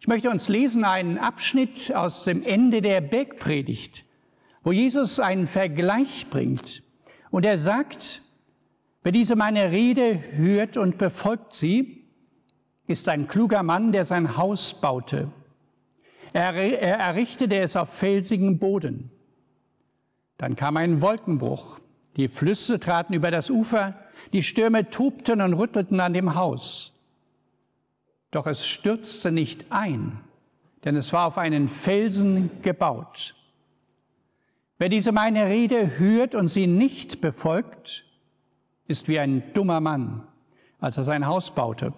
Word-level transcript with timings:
Ich 0.00 0.06
möchte 0.06 0.30
uns 0.30 0.48
lesen 0.48 0.84
einen 0.84 1.18
Abschnitt 1.18 1.94
aus 1.94 2.24
dem 2.24 2.44
Ende 2.44 2.82
der 2.82 3.00
Bergpredigt, 3.00 4.04
wo 4.62 4.70
Jesus 4.70 5.18
einen 5.18 5.48
Vergleich 5.48 6.28
bringt. 6.30 6.82
Und 7.30 7.44
er 7.44 7.58
sagt, 7.58 8.22
wer 9.02 9.12
diese 9.12 9.34
meine 9.34 9.72
Rede 9.72 10.22
hört 10.36 10.76
und 10.76 10.98
befolgt 10.98 11.54
sie, 11.54 12.04
ist 12.86 13.08
ein 13.08 13.26
kluger 13.26 13.62
Mann, 13.62 13.92
der 13.92 14.04
sein 14.04 14.36
Haus 14.36 14.72
baute. 14.80 15.30
Er, 16.32 16.54
er 16.54 16.98
errichtete 16.98 17.56
es 17.56 17.76
auf 17.76 17.92
felsigem 17.92 18.58
Boden. 18.58 19.10
Dann 20.38 20.54
kam 20.54 20.76
ein 20.76 21.02
Wolkenbruch. 21.02 21.80
Die 22.16 22.28
Flüsse 22.28 22.78
traten 22.78 23.14
über 23.14 23.30
das 23.30 23.50
Ufer, 23.50 23.94
die 24.32 24.42
Stürme 24.42 24.90
tobten 24.90 25.40
und 25.40 25.54
rüttelten 25.54 26.00
an 26.00 26.14
dem 26.14 26.34
Haus. 26.34 26.92
Doch 28.30 28.46
es 28.46 28.66
stürzte 28.66 29.32
nicht 29.32 29.66
ein, 29.70 30.20
denn 30.84 30.96
es 30.96 31.12
war 31.12 31.26
auf 31.26 31.38
einen 31.38 31.68
Felsen 31.68 32.50
gebaut. 32.62 33.34
Wer 34.78 34.88
diese 34.88 35.12
meine 35.12 35.46
Rede 35.46 35.98
hört 35.98 36.34
und 36.34 36.48
sie 36.48 36.66
nicht 36.66 37.20
befolgt, 37.20 38.04
ist 38.86 39.08
wie 39.08 39.18
ein 39.18 39.42
dummer 39.54 39.80
Mann, 39.80 40.26
als 40.78 40.96
er 40.96 41.04
sein 41.04 41.26
Haus 41.26 41.54
baute. 41.54 41.92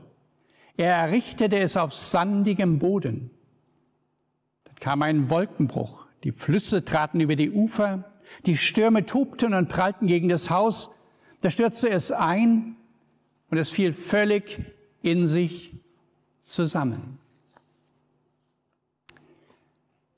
Er 0.77 0.95
errichtete 0.95 1.59
es 1.59 1.77
auf 1.77 1.93
sandigem 1.93 2.79
Boden. 2.79 3.31
Dann 4.65 4.77
kam 4.77 5.03
ein 5.03 5.29
Wolkenbruch, 5.29 6.07
die 6.25 6.33
Flüsse 6.33 6.85
traten 6.85 7.21
über 7.21 7.37
die 7.37 7.51
Ufer, 7.51 8.05
die 8.47 8.57
Stürme 8.57 9.05
tobten 9.05 9.53
und 9.53 9.69
prallten 9.69 10.07
gegen 10.07 10.29
das 10.29 10.49
Haus, 10.49 10.91
da 11.43 11.51
stürzte 11.51 11.91
es 11.91 12.13
ein 12.13 12.77
und 13.51 13.59
es 13.59 13.71
fiel 13.71 13.93
völlig 13.93 14.61
in 15.03 15.27
sich 15.27 15.75
zusammen. 16.41 17.19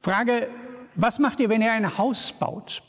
Frage, 0.01 0.49
was 0.95 1.19
macht 1.19 1.41
ihr, 1.41 1.49
wenn 1.49 1.63
ihr 1.63 1.73
ein 1.73 1.97
Haus 1.99 2.33
baut? 2.33 2.83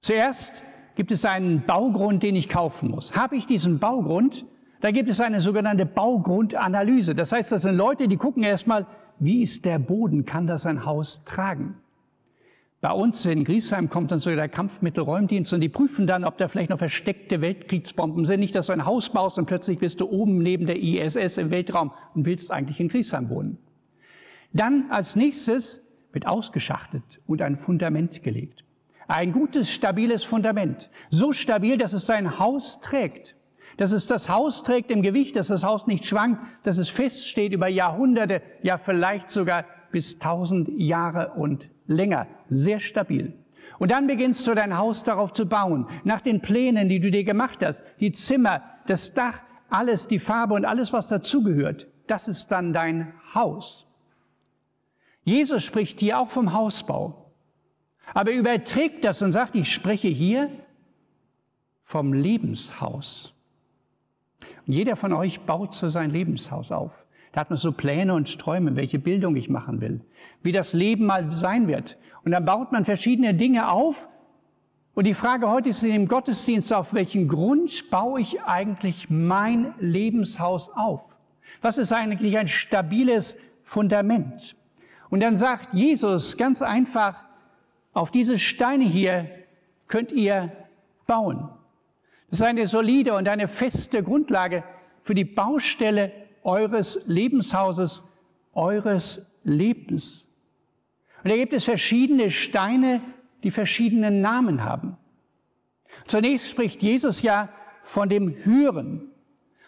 Zuerst 0.00 0.62
gibt 0.94 1.10
es 1.10 1.24
einen 1.24 1.64
Baugrund, 1.66 2.22
den 2.22 2.36
ich 2.36 2.48
kaufen 2.48 2.90
muss. 2.90 3.16
Habe 3.16 3.36
ich 3.36 3.46
diesen 3.46 3.78
Baugrund, 3.78 4.44
da 4.80 4.90
gibt 4.90 5.08
es 5.08 5.20
eine 5.20 5.40
sogenannte 5.40 5.86
Baugrundanalyse. 5.86 7.14
Das 7.14 7.32
heißt, 7.32 7.50
das 7.52 7.62
sind 7.62 7.76
Leute, 7.76 8.06
die 8.06 8.16
gucken 8.16 8.42
erstmal, 8.42 8.86
wie 9.18 9.42
ist 9.42 9.64
der 9.64 9.78
Boden, 9.78 10.24
kann 10.24 10.46
das 10.46 10.66
ein 10.66 10.84
Haus 10.84 11.22
tragen? 11.24 11.76
Bei 12.84 12.92
uns 12.92 13.24
in 13.24 13.44
Griesheim 13.44 13.88
kommt 13.88 14.10
dann 14.10 14.18
so 14.18 14.28
der 14.28 14.46
Kampfmittelräumdienst 14.46 15.54
und 15.54 15.62
die 15.62 15.70
prüfen 15.70 16.06
dann, 16.06 16.22
ob 16.22 16.36
da 16.36 16.48
vielleicht 16.48 16.68
noch 16.68 16.76
versteckte 16.76 17.40
Weltkriegsbomben 17.40 18.26
sind. 18.26 18.40
Nicht, 18.40 18.54
dass 18.54 18.66
du 18.66 18.74
ein 18.74 18.84
Haus 18.84 19.08
baust 19.08 19.38
und 19.38 19.46
plötzlich 19.46 19.78
bist 19.78 20.02
du 20.02 20.10
oben 20.10 20.40
neben 20.40 20.66
der 20.66 20.76
ISS 20.78 21.38
im 21.38 21.50
Weltraum 21.50 21.92
und 22.14 22.26
willst 22.26 22.50
eigentlich 22.50 22.78
in 22.80 22.90
Griesheim 22.90 23.30
wohnen. 23.30 23.56
Dann 24.52 24.90
als 24.90 25.16
nächstes 25.16 25.80
wird 26.12 26.26
ausgeschachtet 26.26 27.02
und 27.26 27.40
ein 27.40 27.56
Fundament 27.56 28.22
gelegt. 28.22 28.64
Ein 29.08 29.32
gutes, 29.32 29.72
stabiles 29.72 30.22
Fundament. 30.22 30.90
So 31.08 31.32
stabil, 31.32 31.78
dass 31.78 31.94
es 31.94 32.04
dein 32.04 32.38
Haus 32.38 32.82
trägt. 32.82 33.34
Dass 33.78 33.92
es 33.92 34.08
das 34.08 34.28
Haus 34.28 34.62
trägt 34.62 34.90
im 34.90 35.00
Gewicht, 35.00 35.36
dass 35.36 35.48
das 35.48 35.64
Haus 35.64 35.86
nicht 35.86 36.04
schwankt, 36.04 36.42
dass 36.64 36.76
es 36.76 36.90
feststeht 36.90 37.54
über 37.54 37.68
Jahrhunderte, 37.68 38.42
ja 38.62 38.76
vielleicht 38.76 39.30
sogar 39.30 39.64
bis 39.90 40.18
tausend 40.18 40.68
Jahre 40.76 41.32
und 41.36 41.70
länger, 41.86 42.26
sehr 42.48 42.80
stabil. 42.80 43.32
Und 43.78 43.90
dann 43.90 44.06
beginnst 44.06 44.46
du 44.46 44.54
dein 44.54 44.76
Haus 44.78 45.02
darauf 45.02 45.32
zu 45.32 45.46
bauen, 45.46 45.88
nach 46.04 46.20
den 46.20 46.40
Plänen, 46.40 46.88
die 46.88 47.00
du 47.00 47.10
dir 47.10 47.24
gemacht 47.24 47.58
hast, 47.62 47.84
die 48.00 48.12
Zimmer, 48.12 48.62
das 48.86 49.14
Dach, 49.14 49.40
alles, 49.68 50.06
die 50.06 50.20
Farbe 50.20 50.54
und 50.54 50.64
alles, 50.64 50.92
was 50.92 51.08
dazugehört. 51.08 51.88
Das 52.06 52.28
ist 52.28 52.48
dann 52.48 52.72
dein 52.72 53.14
Haus. 53.34 53.86
Jesus 55.24 55.64
spricht 55.64 56.00
hier 56.00 56.18
auch 56.18 56.28
vom 56.28 56.52
Hausbau. 56.52 57.32
Aber 58.12 58.30
er 58.30 58.38
überträgt 58.38 59.04
das 59.04 59.22
und 59.22 59.32
sagt, 59.32 59.56
ich 59.56 59.72
spreche 59.72 60.08
hier 60.08 60.50
vom 61.84 62.12
Lebenshaus. 62.12 63.32
Und 64.66 64.72
jeder 64.72 64.96
von 64.96 65.12
euch 65.12 65.40
baut 65.40 65.74
so 65.74 65.88
sein 65.88 66.10
Lebenshaus 66.10 66.70
auf. 66.70 67.03
Da 67.34 67.40
hat 67.40 67.50
man 67.50 67.56
so 67.56 67.72
Pläne 67.72 68.14
und 68.14 68.38
Träume, 68.38 68.76
welche 68.76 69.00
Bildung 69.00 69.34
ich 69.34 69.48
machen 69.48 69.80
will, 69.80 70.00
wie 70.44 70.52
das 70.52 70.72
Leben 70.72 71.06
mal 71.06 71.32
sein 71.32 71.66
wird. 71.66 71.98
Und 72.24 72.30
dann 72.30 72.44
baut 72.44 72.70
man 72.70 72.84
verschiedene 72.84 73.34
Dinge 73.34 73.70
auf. 73.70 74.08
Und 74.94 75.04
die 75.04 75.14
Frage 75.14 75.50
heute 75.50 75.70
ist 75.70 75.82
in 75.82 75.90
dem 75.90 76.06
Gottesdienst, 76.06 76.72
auf 76.72 76.94
welchen 76.94 77.26
Grund 77.26 77.90
baue 77.90 78.20
ich 78.20 78.40
eigentlich 78.42 79.10
mein 79.10 79.74
Lebenshaus 79.80 80.70
auf? 80.76 81.00
Was 81.60 81.76
ist 81.76 81.92
eigentlich 81.92 82.38
ein 82.38 82.46
stabiles 82.46 83.36
Fundament? 83.64 84.54
Und 85.10 85.18
dann 85.18 85.34
sagt 85.34 85.74
Jesus 85.74 86.36
ganz 86.36 86.62
einfach, 86.62 87.16
auf 87.94 88.12
diese 88.12 88.38
Steine 88.38 88.84
hier 88.84 89.28
könnt 89.88 90.12
ihr 90.12 90.52
bauen. 91.08 91.48
Das 92.30 92.38
ist 92.38 92.46
eine 92.46 92.68
solide 92.68 93.14
und 93.14 93.28
eine 93.28 93.48
feste 93.48 94.04
Grundlage 94.04 94.62
für 95.02 95.16
die 95.16 95.24
Baustelle 95.24 96.12
eures 96.44 97.00
Lebenshauses, 97.06 98.04
eures 98.52 99.30
Lebens. 99.42 100.28
Und 101.22 101.30
da 101.30 101.36
gibt 101.36 101.52
es 101.52 101.64
verschiedene 101.64 102.30
Steine, 102.30 103.00
die 103.42 103.50
verschiedene 103.50 104.10
Namen 104.10 104.62
haben. 104.62 104.96
Zunächst 106.06 106.48
spricht 106.48 106.82
Jesus 106.82 107.22
ja 107.22 107.48
von 107.82 108.08
dem 108.08 108.44
Hören. 108.44 109.10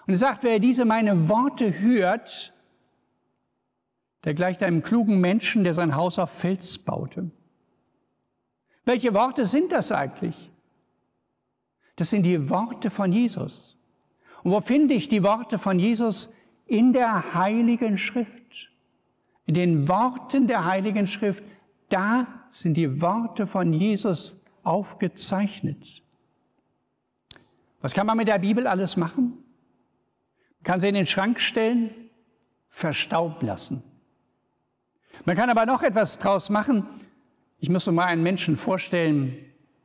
Und 0.07 0.15
er 0.15 0.17
sagt, 0.17 0.45
wer 0.45 0.59
diese 0.59 0.85
meine 0.85 1.29
Worte 1.29 1.81
hört, 1.81 2.53
der 4.25 4.35
gleicht 4.35 4.63
einem 4.63 4.83
klugen 4.83 5.21
Menschen, 5.21 5.65
der 5.65 5.75
sein 5.75 5.97
Haus 5.97 6.19
auf 6.19 6.31
Fels 6.31 6.79
baute. 6.79 7.31
Welche 8.85 9.15
Worte 9.15 9.47
sind 9.47 9.73
das 9.73 9.93
eigentlich? 9.93 10.51
Das 11.97 12.11
sind 12.11 12.25
die 12.25 12.51
Worte 12.51 12.91
von 12.91 13.13
Jesus. 13.13 13.77
Und 14.43 14.53
wo 14.53 14.61
finde 14.61 14.95
ich 14.95 15.09
die 15.09 15.23
Worte 15.23 15.59
von 15.59 15.79
Jesus? 15.79 16.29
In 16.67 16.93
der 16.93 17.35
Heiligen 17.35 17.97
Schrift, 17.97 18.71
in 19.47 19.55
den 19.55 19.89
Worten 19.89 20.47
der 20.47 20.65
Heiligen 20.65 21.07
Schrift, 21.07 21.43
da 21.89 22.27
sind 22.51 22.75
die 22.75 23.01
Worte 23.01 23.47
von 23.47 23.73
Jesus 23.73 24.37
aufgezeichnet. 24.65 26.03
Was 27.81 27.95
kann 27.95 28.07
man 28.07 28.17
mit 28.17 28.29
der 28.29 28.39
Bibel 28.39 28.67
alles 28.67 28.97
machen? 28.97 29.39
Man 30.59 30.65
kann 30.65 30.81
sie 30.81 30.89
in 30.89 30.95
den 30.95 31.07
Schrank 31.07 31.39
stellen, 31.39 31.91
verstauben 32.69 33.47
lassen. 33.47 33.83
Man 35.25 35.37
kann 35.37 35.51
aber 35.51 35.67
noch 35.67 35.83
etwas 35.83 36.19
draus 36.19 36.51
machen. 36.51 36.87
Ich 37.59 37.69
muss 37.69 37.87
mir 37.87 37.93
mal 37.93 38.07
einen 38.07 38.23
Menschen 38.23 38.57
vorstellen, 38.57 39.37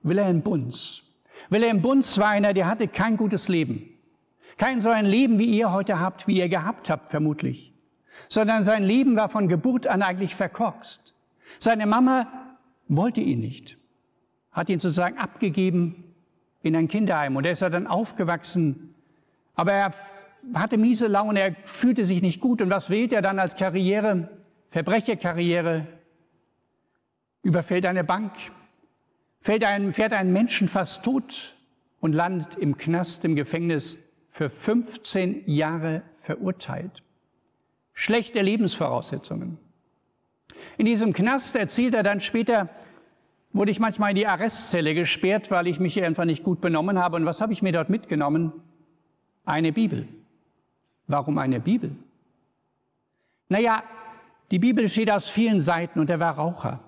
Wilhelm 0.04 0.42
Bunz. 0.42 1.04
Wilhelm 1.50 1.82
Bunz 1.82 2.18
war 2.18 2.30
einer, 2.30 2.54
der 2.54 2.68
hatte 2.68 2.88
kein 2.88 3.18
gutes 3.18 3.48
Leben. 3.48 3.91
Kein 4.62 4.80
so 4.80 4.92
ein 4.92 5.08
Leben, 5.08 5.40
wie 5.40 5.58
ihr 5.58 5.72
heute 5.72 6.00
habt, 6.00 6.28
wie 6.28 6.38
ihr 6.38 6.48
gehabt 6.48 6.92
habt, 6.92 7.10
vermutlich. 7.10 7.74
Sondern 8.30 8.64
sein 8.64 8.84
Leben 8.84 9.16
war 9.16 9.28
von 9.28 9.48
Geburt 9.48 9.88
an 9.88 10.04
eigentlich 10.04 10.36
verkorkst. 10.36 11.16
Seine 11.58 11.88
Mama 11.88 12.28
wollte 12.88 13.22
ihn 13.22 13.40
nicht, 13.40 13.80
hat 14.52 14.70
ihn 14.70 14.78
sozusagen 14.78 15.18
abgegeben 15.18 16.04
in 16.62 16.76
ein 16.76 16.88
Kinderheim. 16.88 17.36
Und 17.38 17.48
er 17.48 17.54
ist 17.54 17.64
dann 17.64 17.88
aufgewachsen. 17.88 18.94
Aber 19.56 19.72
er 19.74 19.96
hatte 20.54 20.78
miese 20.78 21.08
Laune, 21.08 21.40
er 21.40 21.56
fühlte 21.66 22.06
sich 22.06 22.22
nicht 22.22 22.40
gut. 22.40 22.62
Und 22.62 22.70
was 22.70 22.92
wählt 22.92 23.14
er 23.14 23.24
dann 23.24 23.40
als 23.40 23.56
Karriere? 23.56 24.30
Verbrecherkarriere. 24.70 25.88
Überfällt 27.42 27.88
eine 27.88 28.04
Bank, 28.04 28.34
fällt 29.40 29.64
ein, 29.64 29.92
fährt 29.96 30.14
einen 30.14 30.32
Menschen 30.32 30.70
fast 30.70 31.02
tot 31.02 31.56
und 32.00 32.14
landet 32.14 32.58
im 32.58 32.78
Knast, 32.78 33.26
im 33.26 33.36
Gefängnis 33.36 33.98
für 34.32 34.50
15 34.50 35.44
Jahre 35.46 36.04
verurteilt. 36.18 37.04
Schlechte 37.94 38.42
Lebensvoraussetzungen. 38.42 39.58
In 40.78 40.86
diesem 40.86 41.14
Knast 41.14 41.56
erzählt 41.56 41.94
er 41.94 42.04
dann 42.04 42.22
später, 42.22 42.70
wurde 43.54 43.72
ich 43.72 43.80
manchmal 43.80 44.12
in 44.12 44.16
die 44.16 44.28
Arrestzelle 44.28 44.96
gesperrt, 44.96 45.52
weil 45.52 45.68
ich 45.68 45.80
mich 45.80 46.02
einfach 46.02 46.26
nicht 46.26 46.44
gut 46.44 46.62
benommen 46.62 46.98
habe. 46.98 47.18
Und 47.18 47.26
was 47.26 47.42
habe 47.42 47.54
ich 47.54 47.62
mir 47.62 47.74
dort 47.74 47.90
mitgenommen? 47.90 48.54
Eine 49.46 49.74
Bibel. 49.74 50.08
Warum 51.08 51.38
eine 51.38 51.60
Bibel? 51.60 51.96
Naja, 53.50 53.84
die 54.52 54.60
Bibel 54.60 54.88
steht 54.88 55.12
aus 55.12 55.28
vielen 55.28 55.60
Seiten 55.60 56.00
und 56.00 56.10
er 56.10 56.20
war 56.20 56.36
Raucher. 56.36 56.80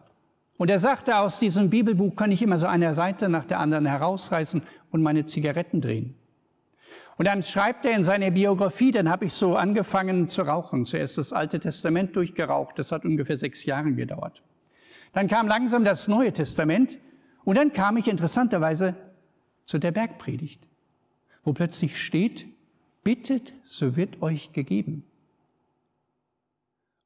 Und 0.58 0.70
er 0.70 0.80
sagte, 0.80 1.18
aus 1.18 1.40
diesem 1.40 1.70
Bibelbuch 1.70 2.16
kann 2.16 2.32
ich 2.32 2.42
immer 2.42 2.58
so 2.58 2.68
eine 2.68 2.94
Seite 2.94 3.28
nach 3.28 3.46
der 3.46 3.60
anderen 3.60 3.86
herausreißen 3.86 4.62
und 4.92 5.02
meine 5.02 5.26
Zigaretten 5.26 5.82
drehen. 5.82 6.16
Und 7.18 7.28
dann 7.28 7.44
schreibt 7.44 7.86
er 7.86 7.96
in 7.96 8.04
seiner 8.04 8.32
Biografie, 8.32 8.92
dann 8.92 9.10
habe 9.10 9.26
ich 9.26 9.34
so 9.34 9.56
angefangen 9.56 10.28
zu 10.28 10.42
rauchen. 10.42 10.86
Zuerst 10.86 11.18
das 11.18 11.32
Alte 11.32 11.60
Testament 11.60 12.16
durchgeraucht. 12.16 12.80
Das 12.80 12.92
hat 12.92 13.06
ungefähr 13.06 13.38
sechs 13.38 13.66
Jahre 13.66 13.92
gedauert. 13.92 14.42
Dann 15.14 15.28
kam 15.28 15.48
langsam 15.48 15.86
das 15.86 16.08
Neue 16.08 16.34
Testament. 16.34 16.98
Und 17.44 17.56
dann 17.56 17.72
kam 17.72 17.98
ich 17.98 18.08
interessanterweise 18.08 18.96
zu 19.66 19.78
der 19.78 19.92
Bergpredigt, 19.92 20.62
wo 21.44 21.54
plötzlich 21.54 22.02
steht, 22.02 22.48
bittet, 23.04 23.54
so 23.64 23.96
wird 23.96 24.22
euch 24.22 24.54
gegeben. 24.54 25.04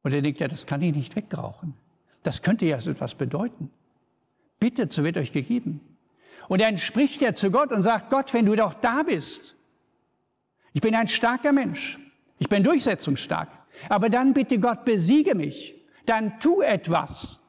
Und 0.03 0.13
er 0.13 0.21
denkt, 0.21 0.39
ja, 0.39 0.47
das 0.47 0.65
kann 0.65 0.81
ich 0.81 0.95
nicht 0.95 1.15
wegrauchen. 1.15 1.73
Das 2.23 2.41
könnte 2.41 2.65
ja 2.65 2.79
so 2.79 2.91
etwas 2.91 3.15
bedeuten. 3.15 3.71
Bitte, 4.59 4.87
so 4.89 5.03
wird 5.03 5.17
euch 5.17 5.33
gegeben. 5.33 5.81
Und 6.47 6.61
dann 6.61 6.77
spricht 6.77 7.21
er 7.21 7.35
zu 7.35 7.51
Gott 7.51 7.71
und 7.71 7.83
sagt, 7.83 8.09
Gott, 8.09 8.33
wenn 8.33 8.45
du 8.45 8.55
doch 8.55 8.73
da 8.73 9.03
bist, 9.03 9.56
ich 10.77 10.81
bin 10.81 10.93
ein 10.93 11.07
starker 11.07 11.53
Mensch, 11.53 11.97
ich 12.37 12.49
bin 12.49 12.63
durchsetzungsstark, 12.63 13.49
aber 13.89 14.11
dann 14.11 14.35
bitte 14.35 14.59
Gott, 14.59 14.85
besiege 14.85 15.33
mich, 15.33 15.73
dann 16.05 16.39
tu 16.39 16.61
etwas. 16.61 17.39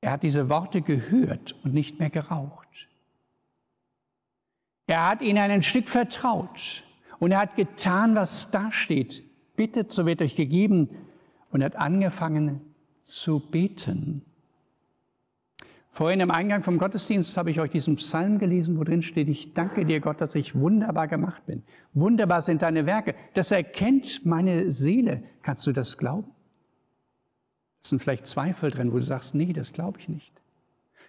Er 0.00 0.12
hat 0.12 0.22
diese 0.22 0.48
Worte 0.48 0.80
gehört 0.80 1.54
und 1.62 1.74
nicht 1.74 1.98
mehr 1.98 2.08
geraucht. 2.08 2.88
Er 4.86 5.10
hat 5.10 5.20
ihnen 5.20 5.50
ein 5.50 5.62
Stück 5.62 5.90
vertraut 5.90 6.84
und 7.18 7.32
er 7.32 7.40
hat 7.40 7.56
getan, 7.56 8.14
was 8.14 8.50
da 8.50 8.72
steht. 8.72 9.22
Bittet, 9.56 9.92
so 9.92 10.06
wird 10.06 10.22
euch 10.22 10.36
gegeben. 10.36 10.88
Und 11.50 11.62
hat 11.62 11.76
angefangen 11.76 12.62
zu 13.02 13.40
beten. 13.40 14.24
Vorhin 15.94 16.20
im 16.20 16.30
Eingang 16.30 16.62
vom 16.62 16.78
Gottesdienst 16.78 17.36
habe 17.36 17.50
ich 17.50 17.60
euch 17.60 17.70
diesen 17.70 17.96
Psalm 17.96 18.38
gelesen, 18.38 18.78
wo 18.78 18.84
drin 18.84 19.02
steht, 19.02 19.28
ich 19.28 19.52
danke 19.52 19.84
dir 19.84 20.00
Gott, 20.00 20.22
dass 20.22 20.34
ich 20.34 20.54
wunderbar 20.54 21.06
gemacht 21.06 21.44
bin. 21.44 21.62
Wunderbar 21.92 22.40
sind 22.40 22.62
deine 22.62 22.86
Werke. 22.86 23.14
Das 23.34 23.50
erkennt 23.50 24.24
meine 24.24 24.72
Seele. 24.72 25.22
Kannst 25.42 25.66
du 25.66 25.72
das 25.72 25.98
glauben? 25.98 26.30
Es 27.82 27.90
sind 27.90 28.00
vielleicht 28.00 28.26
Zweifel 28.26 28.70
drin, 28.70 28.90
wo 28.90 28.96
du 28.96 29.02
sagst, 29.02 29.34
nee, 29.34 29.52
das 29.52 29.74
glaube 29.74 29.98
ich 29.98 30.08
nicht. 30.08 30.32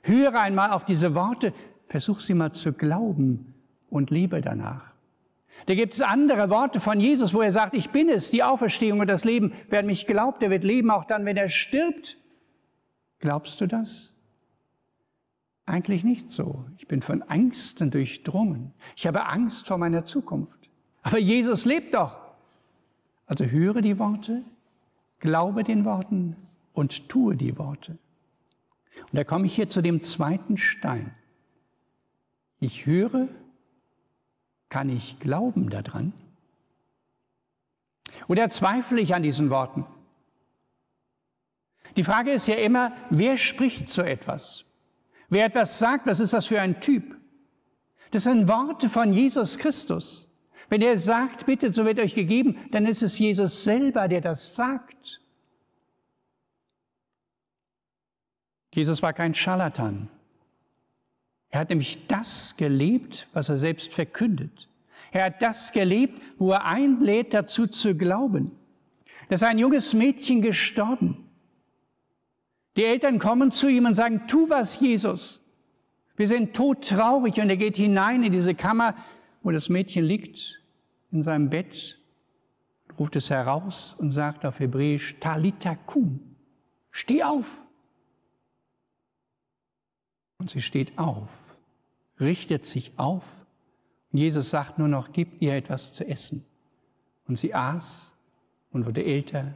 Höre 0.01 0.37
einmal 0.41 0.71
auf 0.71 0.83
diese 0.83 1.15
Worte, 1.15 1.53
versuch 1.87 2.19
sie 2.19 2.33
mal 2.33 2.51
zu 2.51 2.73
glauben 2.73 3.53
und 3.89 4.11
liebe 4.11 4.41
danach. 4.41 4.91
Da 5.65 5.75
gibt 5.75 5.93
es 5.93 6.01
andere 6.01 6.49
Worte 6.49 6.81
von 6.81 6.99
Jesus, 6.99 7.33
wo 7.33 7.41
er 7.41 7.51
sagt, 7.51 7.73
ich 7.73 7.91
bin 7.91 8.09
es, 8.09 8.31
die 8.31 8.43
Auferstehung 8.43 8.99
und 8.99 9.07
das 9.07 9.23
Leben. 9.23 9.53
Wer 9.69 9.83
mich 9.83 10.07
glaubt, 10.07 10.41
der 10.41 10.49
wird 10.49 10.65
leben, 10.65 10.91
auch 10.91 11.05
dann, 11.05 11.23
wenn 11.23 11.37
er 11.37 11.47
stirbt. 11.47 12.17
Glaubst 13.19 13.61
du 13.61 13.67
das? 13.67 14.12
Eigentlich 15.65 16.03
nicht 16.03 16.29
so. 16.29 16.65
Ich 16.77 16.87
bin 16.87 17.01
von 17.01 17.21
Ängsten 17.21 17.89
durchdrungen. 17.89 18.73
Ich 18.95 19.07
habe 19.07 19.25
Angst 19.25 19.67
vor 19.67 19.77
meiner 19.77 20.05
Zukunft. 20.05 20.69
Aber 21.03 21.19
Jesus 21.19 21.65
lebt 21.65 21.93
doch. 21.93 22.19
Also 23.25 23.45
höre 23.45 23.81
die 23.81 23.99
Worte, 23.99 24.43
glaube 25.19 25.63
den 25.63 25.85
Worten 25.85 26.35
und 26.73 27.07
tue 27.07 27.35
die 27.35 27.57
Worte. 27.57 27.97
Und 29.11 29.13
da 29.13 29.23
komme 29.23 29.45
ich 29.45 29.55
hier 29.55 29.69
zu 29.69 29.81
dem 29.81 30.01
zweiten 30.01 30.57
Stein. 30.57 31.13
Ich 32.59 32.85
höre 32.85 33.29
kann 34.73 34.89
ich 34.89 35.19
glauben 35.19 35.69
daran? 35.69 36.13
Oder 38.27 38.49
zweifle 38.49 39.01
ich 39.01 39.13
an 39.13 39.21
diesen 39.21 39.51
Worten? 39.51 39.85
Die 41.95 42.03
Frage 42.03 42.31
ist 42.31 42.47
ja 42.47 42.55
immer, 42.55 42.91
wer 43.11 43.37
spricht 43.37 43.87
so 43.87 44.01
etwas? 44.01 44.65
Wer 45.33 45.45
etwas 45.45 45.79
sagt, 45.79 46.05
was 46.05 46.19
ist 46.19 46.31
das 46.31 46.45
für 46.45 46.61
ein 46.61 46.79
Typ? 46.79 47.17
Das 48.11 48.25
sind 48.25 48.47
Worte 48.47 48.87
von 48.87 49.13
Jesus 49.13 49.57
Christus. 49.57 50.29
Wenn 50.69 50.83
er 50.83 50.95
sagt, 50.95 51.47
bitte, 51.47 51.73
so 51.73 51.85
wird 51.85 51.97
euch 51.97 52.13
gegeben, 52.13 52.59
dann 52.69 52.85
ist 52.85 53.01
es 53.01 53.17
Jesus 53.17 53.63
selber, 53.63 54.07
der 54.07 54.21
das 54.21 54.55
sagt. 54.55 55.21
Jesus 58.75 59.01
war 59.01 59.11
kein 59.13 59.33
Scharlatan. 59.33 60.07
Er 61.49 61.61
hat 61.61 61.69
nämlich 61.69 62.05
das 62.05 62.55
gelebt, 62.55 63.27
was 63.33 63.49
er 63.49 63.57
selbst 63.57 63.91
verkündet. 63.91 64.69
Er 65.11 65.25
hat 65.25 65.41
das 65.41 65.71
gelebt, 65.71 66.21
wo 66.37 66.51
er 66.51 66.65
einlädt, 66.65 67.33
dazu 67.33 67.65
zu 67.65 67.95
glauben. 67.95 68.51
Da 69.29 69.35
ist 69.37 69.43
ein 69.43 69.57
junges 69.57 69.95
Mädchen 69.95 70.43
gestorben. 70.43 71.22
Die 72.75 72.83
Eltern 72.83 73.19
kommen 73.19 73.51
zu 73.51 73.67
ihm 73.67 73.85
und 73.85 73.95
sagen, 73.95 74.27
tu 74.27 74.49
was, 74.49 74.79
Jesus. 74.79 75.41
Wir 76.15 76.27
sind 76.27 76.55
todtraurig. 76.55 77.39
Und 77.39 77.49
er 77.49 77.57
geht 77.57 77.77
hinein 77.77 78.23
in 78.23 78.31
diese 78.31 78.55
Kammer, 78.55 78.95
wo 79.41 79.51
das 79.51 79.69
Mädchen 79.69 80.03
liegt, 80.03 80.61
in 81.11 81.21
seinem 81.21 81.49
Bett, 81.49 81.99
ruft 82.97 83.15
es 83.15 83.29
heraus 83.29 83.95
und 83.97 84.11
sagt 84.11 84.45
auf 84.45 84.59
Hebräisch, 84.59 85.19
Talita 85.19 85.75
kum, 85.75 86.19
steh 86.91 87.23
auf. 87.23 87.61
Und 90.37 90.49
sie 90.49 90.61
steht 90.61 90.97
auf 90.97 91.29
richtet 92.19 92.65
sich 92.65 92.91
auf 92.97 93.23
und 94.11 94.19
Jesus 94.19 94.49
sagt 94.49 94.79
nur 94.79 94.87
noch, 94.87 95.11
gib 95.11 95.41
ihr 95.41 95.55
etwas 95.55 95.93
zu 95.93 96.07
essen. 96.07 96.45
Und 97.27 97.37
sie 97.37 97.53
aß 97.53 98.13
und 98.71 98.85
wurde 98.85 99.03
älter 99.03 99.53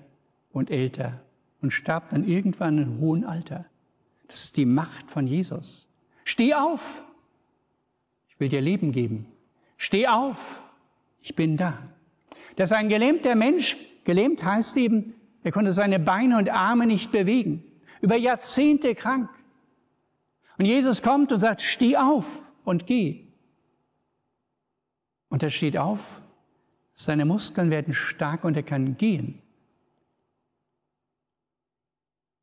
und 0.52 0.72
älter 0.72 1.22
und 1.62 1.72
starb 1.72 2.10
dann 2.10 2.28
irgendwann 2.28 2.78
in 2.78 3.00
hohem 3.00 3.26
Alter. 3.26 3.66
Das 4.28 4.44
ist 4.44 4.58
die 4.58 4.66
Macht 4.66 5.10
von 5.10 5.28
Jesus. 5.28 5.88
Steh 6.24 6.54
auf! 6.54 7.02
Ich 8.30 8.40
will 8.40 8.50
dir 8.50 8.62
Leben 8.62 8.92
geben. 8.92 9.26
Steh 9.78 10.08
auf! 10.08 10.62
Ich 11.22 11.36
bin 11.36 11.58
da. 11.58 11.78
Dass 12.56 12.72
ein 12.72 12.90
gelähmter 12.90 13.36
Mensch, 13.36 13.78
gelähmt 14.04 14.44
heißt 14.44 14.78
eben, 14.78 15.14
er 15.44 15.52
konnte 15.52 15.74
seine 15.74 16.00
Beine 16.00 16.38
und 16.38 16.50
Arme 16.50 16.86
nicht 16.86 17.12
bewegen. 17.12 17.64
Über 18.02 18.16
Jahrzehnte 18.16 18.96
krank. 18.96 19.30
Und 20.58 20.66
Jesus 20.66 21.02
kommt 21.02 21.32
und 21.32 21.40
sagt, 21.40 21.62
steh 21.62 21.98
auf 21.98 22.46
und 22.64 22.88
geh. 22.88 23.28
Und 25.30 25.44
er 25.44 25.50
steht 25.50 25.78
auf, 25.78 26.22
seine 26.94 27.26
Muskeln 27.26 27.70
werden 27.70 27.94
stark 27.94 28.44
und 28.44 28.58
er 28.58 28.64
kann 28.64 28.98
gehen. 28.98 29.42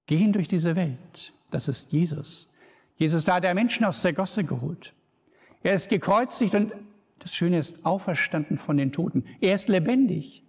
Gehen 0.07 0.33
durch 0.33 0.49
diese 0.49 0.77
Welt, 0.77 1.33
das 1.51 1.69
ist 1.69 1.93
Jesus. 1.93 2.49
Jesus, 2.97 3.25
da 3.25 3.35
hat 3.35 3.45
er 3.45 3.55
Menschen 3.55 3.85
aus 3.85 4.03
der 4.03 4.13
Gosse 4.13 4.45
geholt. 4.45 4.93
Er 5.63 5.75
ist 5.75 5.89
gekreuzigt 5.89 6.55
und 6.55 6.73
das 7.19 7.35
Schöne 7.35 7.59
ist 7.59 7.87
auferstanden 7.87 8.59
von 8.59 8.77
den 8.77 8.93
Toten. 8.93 9.25
Er 9.41 9.55
ist 9.55 9.69
lebendig. 9.69 10.43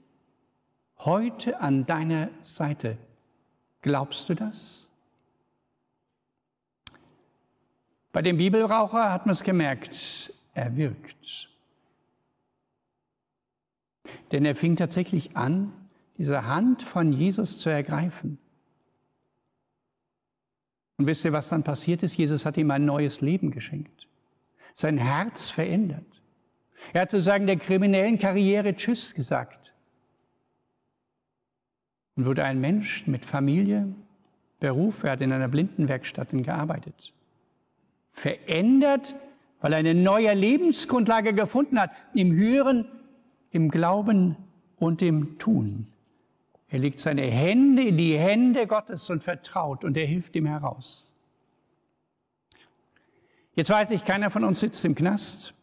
Heute 1.00 1.62
an 1.62 1.86
deiner 1.86 2.30
Seite. 2.42 2.98
Glaubst 3.82 4.28
du 4.30 4.34
das? 4.34 4.88
Bei 8.12 8.22
dem 8.22 8.38
Bibelraucher 8.38 9.12
hat 9.12 9.26
man 9.26 9.34
es 9.34 9.44
gemerkt, 9.44 10.34
er 10.54 10.76
wirkt. 10.76 11.50
Denn 14.32 14.46
er 14.46 14.56
fing 14.56 14.76
tatsächlich 14.76 15.36
an, 15.36 15.74
diese 16.18 16.46
Hand 16.46 16.82
von 16.82 17.12
Jesus 17.12 17.60
zu 17.60 17.70
ergreifen. 17.70 18.38
Und 20.98 21.08
wisst 21.08 21.26
ihr, 21.26 21.34
was 21.34 21.50
dann 21.50 21.64
passiert 21.64 22.04
ist? 22.04 22.18
Jesus 22.18 22.46
hat 22.46 22.58
ihm 22.58 22.72
ein 22.72 22.86
neues 22.86 23.22
Leben 23.22 23.52
geschenkt. 23.52 24.08
Sein 24.74 24.98
Herz 24.98 25.50
verändert. 25.50 26.06
Er 26.94 27.02
hat 27.02 27.12
sozusagen 27.12 27.48
der 27.48 27.58
kriminellen 27.58 28.18
Karriere 28.18 28.76
Tschüss 28.76 29.14
gesagt. 29.14 29.74
Und 32.16 32.26
wurde 32.26 32.46
ein 32.46 32.62
Mensch 32.62 33.08
mit 33.08 33.26
Familie, 33.26 33.88
Beruf. 34.60 35.04
Er 35.04 35.12
hat 35.12 35.22
in 35.22 35.32
einer 35.32 35.50
Blindenwerkstatt 35.50 36.30
gearbeitet 36.32 37.14
verändert, 38.16 39.14
weil 39.62 39.74
er 39.74 39.80
eine 39.80 39.94
neue 39.94 40.34
Lebensgrundlage 40.34 41.34
gefunden 41.34 41.80
hat, 41.80 41.92
im 42.14 42.36
Hören, 42.36 42.86
im 43.52 43.70
Glauben 43.70 44.38
und 44.78 45.02
im 45.02 45.38
Tun. 45.38 45.88
Er 46.76 46.80
legt 46.80 47.00
seine 47.00 47.22
Hände 47.22 47.84
in 47.84 47.96
die 47.96 48.18
Hände 48.18 48.68
Gottes 48.68 49.10
und 49.10 49.24
vertraut 49.24 49.86
und 49.86 49.96
er 49.96 50.06
hilft 50.06 50.36
ihm 50.36 50.46
heraus. 50.46 51.10
Jetzt 53.54 53.70
weiß 53.70 53.92
ich, 53.92 54.04
keiner 54.04 54.30
von 54.30 54.44
uns 54.44 54.60
sitzt 54.60 54.84
im 54.84 54.94
Knast. 54.94 55.54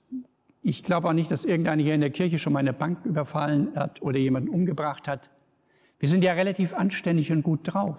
Ich 0.62 0.82
glaube 0.82 1.10
auch 1.10 1.12
nicht, 1.12 1.30
dass 1.30 1.44
irgendeiner 1.44 1.82
hier 1.82 1.94
in 1.94 2.00
der 2.00 2.08
Kirche 2.08 2.38
schon 2.38 2.54
mal 2.54 2.60
eine 2.60 2.72
Bank 2.72 3.04
überfallen 3.04 3.76
hat 3.76 4.00
oder 4.00 4.18
jemanden 4.18 4.48
umgebracht 4.48 5.06
hat. 5.06 5.28
Wir 5.98 6.08
sind 6.08 6.24
ja 6.24 6.32
relativ 6.32 6.72
anständig 6.72 7.30
und 7.30 7.42
gut 7.42 7.60
drauf. 7.64 7.96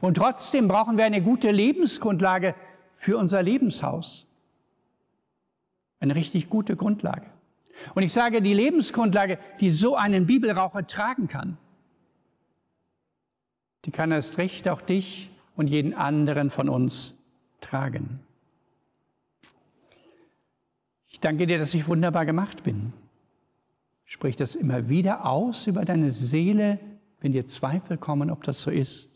Und 0.00 0.14
trotzdem 0.14 0.68
brauchen 0.68 0.98
wir 0.98 1.06
eine 1.06 1.22
gute 1.22 1.50
Lebensgrundlage, 1.50 2.54
für 2.94 3.18
unser 3.18 3.42
Lebenshaus. 3.42 4.24
Eine 5.98 6.14
richtig 6.14 6.48
gute 6.48 6.76
Grundlage. 6.76 7.26
Und 7.96 8.04
ich 8.04 8.12
sage, 8.12 8.40
die 8.40 8.54
Lebensgrundlage, 8.54 9.40
die 9.58 9.70
so 9.70 9.96
einen 9.96 10.26
Bibelraucher 10.26 10.86
tragen 10.86 11.26
kann, 11.26 11.58
die 13.84 13.90
kann 13.90 14.12
erst 14.12 14.38
recht 14.38 14.68
auch 14.68 14.80
dich 14.80 15.30
und 15.56 15.68
jeden 15.68 15.94
anderen 15.94 16.50
von 16.50 16.68
uns 16.68 17.14
tragen. 17.60 18.20
Ich 21.08 21.20
danke 21.20 21.46
dir, 21.46 21.58
dass 21.58 21.74
ich 21.74 21.88
wunderbar 21.88 22.24
gemacht 22.26 22.62
bin. 22.62 22.92
Sprich 24.04 24.36
das 24.36 24.54
immer 24.54 24.88
wieder 24.88 25.26
aus 25.26 25.66
über 25.66 25.84
deine 25.84 26.10
Seele, 26.10 26.78
wenn 27.20 27.32
dir 27.32 27.46
Zweifel 27.46 27.96
kommen, 27.96 28.30
ob 28.30 28.42
das 28.42 28.60
so 28.60 28.70
ist. 28.70 29.10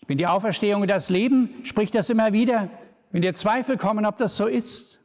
Ich 0.00 0.06
bin 0.06 0.18
die 0.18 0.26
Auferstehung 0.26 0.82
und 0.82 0.88
das 0.88 1.10
Leben, 1.10 1.64
spricht 1.64 1.94
das 1.94 2.10
immer 2.10 2.32
wieder, 2.32 2.70
wenn 3.10 3.22
dir 3.22 3.34
Zweifel 3.34 3.76
kommen, 3.76 4.06
ob 4.06 4.18
das 4.18 4.36
so 4.36 4.46
ist. 4.46 5.00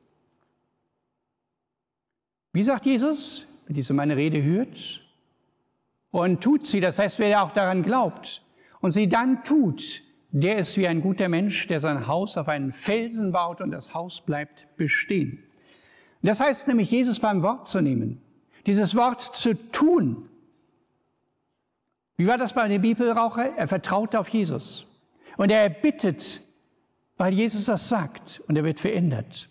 Wie 2.53 2.63
sagt 2.63 2.85
Jesus? 2.85 3.47
wenn 3.67 3.75
diese 3.75 3.93
meine 3.93 4.15
Rede 4.15 4.41
hört 4.41 5.01
und 6.23 6.41
tut 6.41 6.65
sie, 6.65 6.79
das 6.79 6.97
heißt, 6.97 7.19
wer 7.19 7.43
auch 7.43 7.51
daran 7.51 7.83
glaubt 7.83 8.41
und 8.81 8.91
sie 8.91 9.07
dann 9.07 9.43
tut, 9.43 10.01
der 10.31 10.57
ist 10.57 10.75
wie 10.75 10.87
ein 10.87 11.01
guter 11.01 11.29
Mensch, 11.29 11.67
der 11.67 11.79
sein 11.79 12.07
Haus 12.07 12.37
auf 12.37 12.47
einen 12.47 12.73
Felsen 12.73 13.31
baut 13.31 13.61
und 13.61 13.71
das 13.71 13.93
Haus 13.93 14.21
bleibt 14.21 14.67
bestehen. 14.77 15.43
Das 16.23 16.39
heißt 16.39 16.67
nämlich, 16.67 16.89
Jesus 16.89 17.19
beim 17.19 17.43
Wort 17.43 17.67
zu 17.67 17.81
nehmen, 17.81 18.19
dieses 18.65 18.95
Wort 18.95 19.21
zu 19.21 19.53
tun. 19.71 20.27
Wie 22.17 22.27
war 22.27 22.37
das 22.37 22.53
bei 22.53 22.67
dem 22.67 22.81
Bibelraucher? 22.81 23.55
Er 23.55 23.67
vertraut 23.67 24.15
auf 24.15 24.27
Jesus 24.29 24.87
und 25.37 25.51
er 25.51 25.69
bittet, 25.69 26.41
weil 27.17 27.33
Jesus 27.33 27.65
das 27.65 27.89
sagt 27.89 28.41
und 28.47 28.55
er 28.55 28.63
wird 28.63 28.79
verändert. 28.79 29.49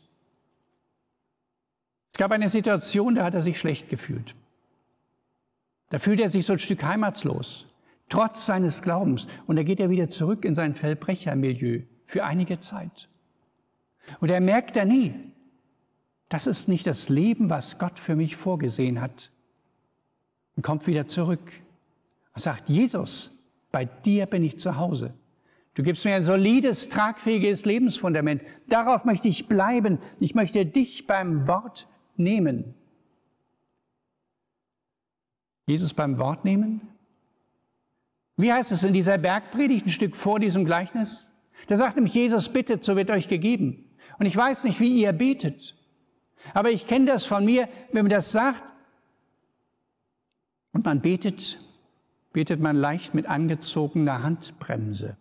Es 2.13 2.19
gab 2.19 2.33
eine 2.33 2.49
Situation, 2.49 3.15
da 3.15 3.25
hat 3.25 3.35
er 3.35 3.43
sich 3.43 3.59
schlecht 3.59 3.89
gefühlt. 3.89 4.35
Da 5.91 5.99
fühlt 5.99 6.21
er 6.21 6.29
sich 6.29 6.47
so 6.47 6.55
ein 6.55 6.59
Stück 6.59 6.83
heimatslos 6.83 7.67
trotz 8.09 8.47
seines 8.47 8.83
Glaubens. 8.83 9.27
Und 9.47 9.57
da 9.57 9.63
geht 9.63 9.81
er 9.81 9.91
wieder 9.91 10.09
zurück 10.09 10.45
in 10.45 10.55
sein 10.55 10.75
Verbrechermilieu 10.75 11.83
für 12.07 12.25
einige 12.25 12.59
Zeit. 12.59 13.09
Und 14.21 14.31
er 14.31 14.41
merkt 14.41 14.77
dann 14.77 14.89
nie, 14.89 15.15
das 16.29 16.47
ist 16.47 16.69
nicht 16.69 16.87
das 16.87 17.09
Leben, 17.09 17.51
was 17.51 17.79
Gott 17.79 17.99
für 17.99 18.17
mich 18.17 18.37
vorgesehen 18.37 19.01
hat. 19.01 19.31
Und 20.57 20.63
kommt 20.63 20.87
wieder 20.87 21.07
zurück 21.07 21.53
und 22.35 22.43
sagt, 22.43 22.69
Jesus, 22.69 23.33
bei 23.71 23.85
dir 23.85 24.27
bin 24.27 24.43
ich 24.43 24.59
zu 24.59 24.77
Hause. 24.77 25.15
Du 25.75 25.83
gibst 25.83 26.05
mir 26.05 26.15
ein 26.15 26.23
solides, 26.23 26.89
tragfähiges 26.89 27.67
Lebensfundament. 27.67 28.43
Darauf 28.67 29.05
möchte 29.05 29.29
ich 29.29 29.47
bleiben. 29.47 29.99
Ich 30.21 30.35
möchte 30.35 30.65
dich 30.65 31.07
beim 31.07 31.47
Wort 31.47 31.87
nehmen. 32.17 32.75
Jesus 35.67 35.95
beim 35.95 36.19
Wort 36.19 36.45
nehmen? 36.45 36.81
Wie 38.37 38.53
heißt 38.53 38.73
es 38.73 38.85
in 38.85 38.93
dieser 38.93 39.19
Bergpredigt, 39.19 39.87
ein 39.87 39.91
Stück 39.91 40.15
vor 40.15 40.39
diesem 40.39 40.65
Gleichnis? 40.65 41.31
Da 41.69 41.77
sagt 41.77 41.97
nämlich 41.97 42.15
Jesus, 42.15 42.49
bittet, 42.49 42.85
so 42.85 42.97
wird 42.97 43.11
euch 43.11 43.29
gegeben. 43.29 43.85
Und 44.19 44.27
ich 44.27 44.37
weiß 44.37 44.65
nicht, 44.65 44.81
wie 44.81 45.01
ihr 45.01 45.13
betet. 45.13 45.75
Aber 46.55 46.71
ich 46.71 46.87
kenne 46.87 47.07
das 47.07 47.25
von 47.25 47.45
mir, 47.45 47.69
wenn 47.93 48.05
man 48.05 48.11
das 48.11 48.31
sagt 48.31 48.63
und 50.73 50.85
man 50.85 51.01
betet, 51.01 51.59
betet 52.33 52.61
man 52.61 52.77
leicht 52.77 53.15
mit 53.15 53.27
angezogener 53.27 54.23
Handbremse, 54.23 55.17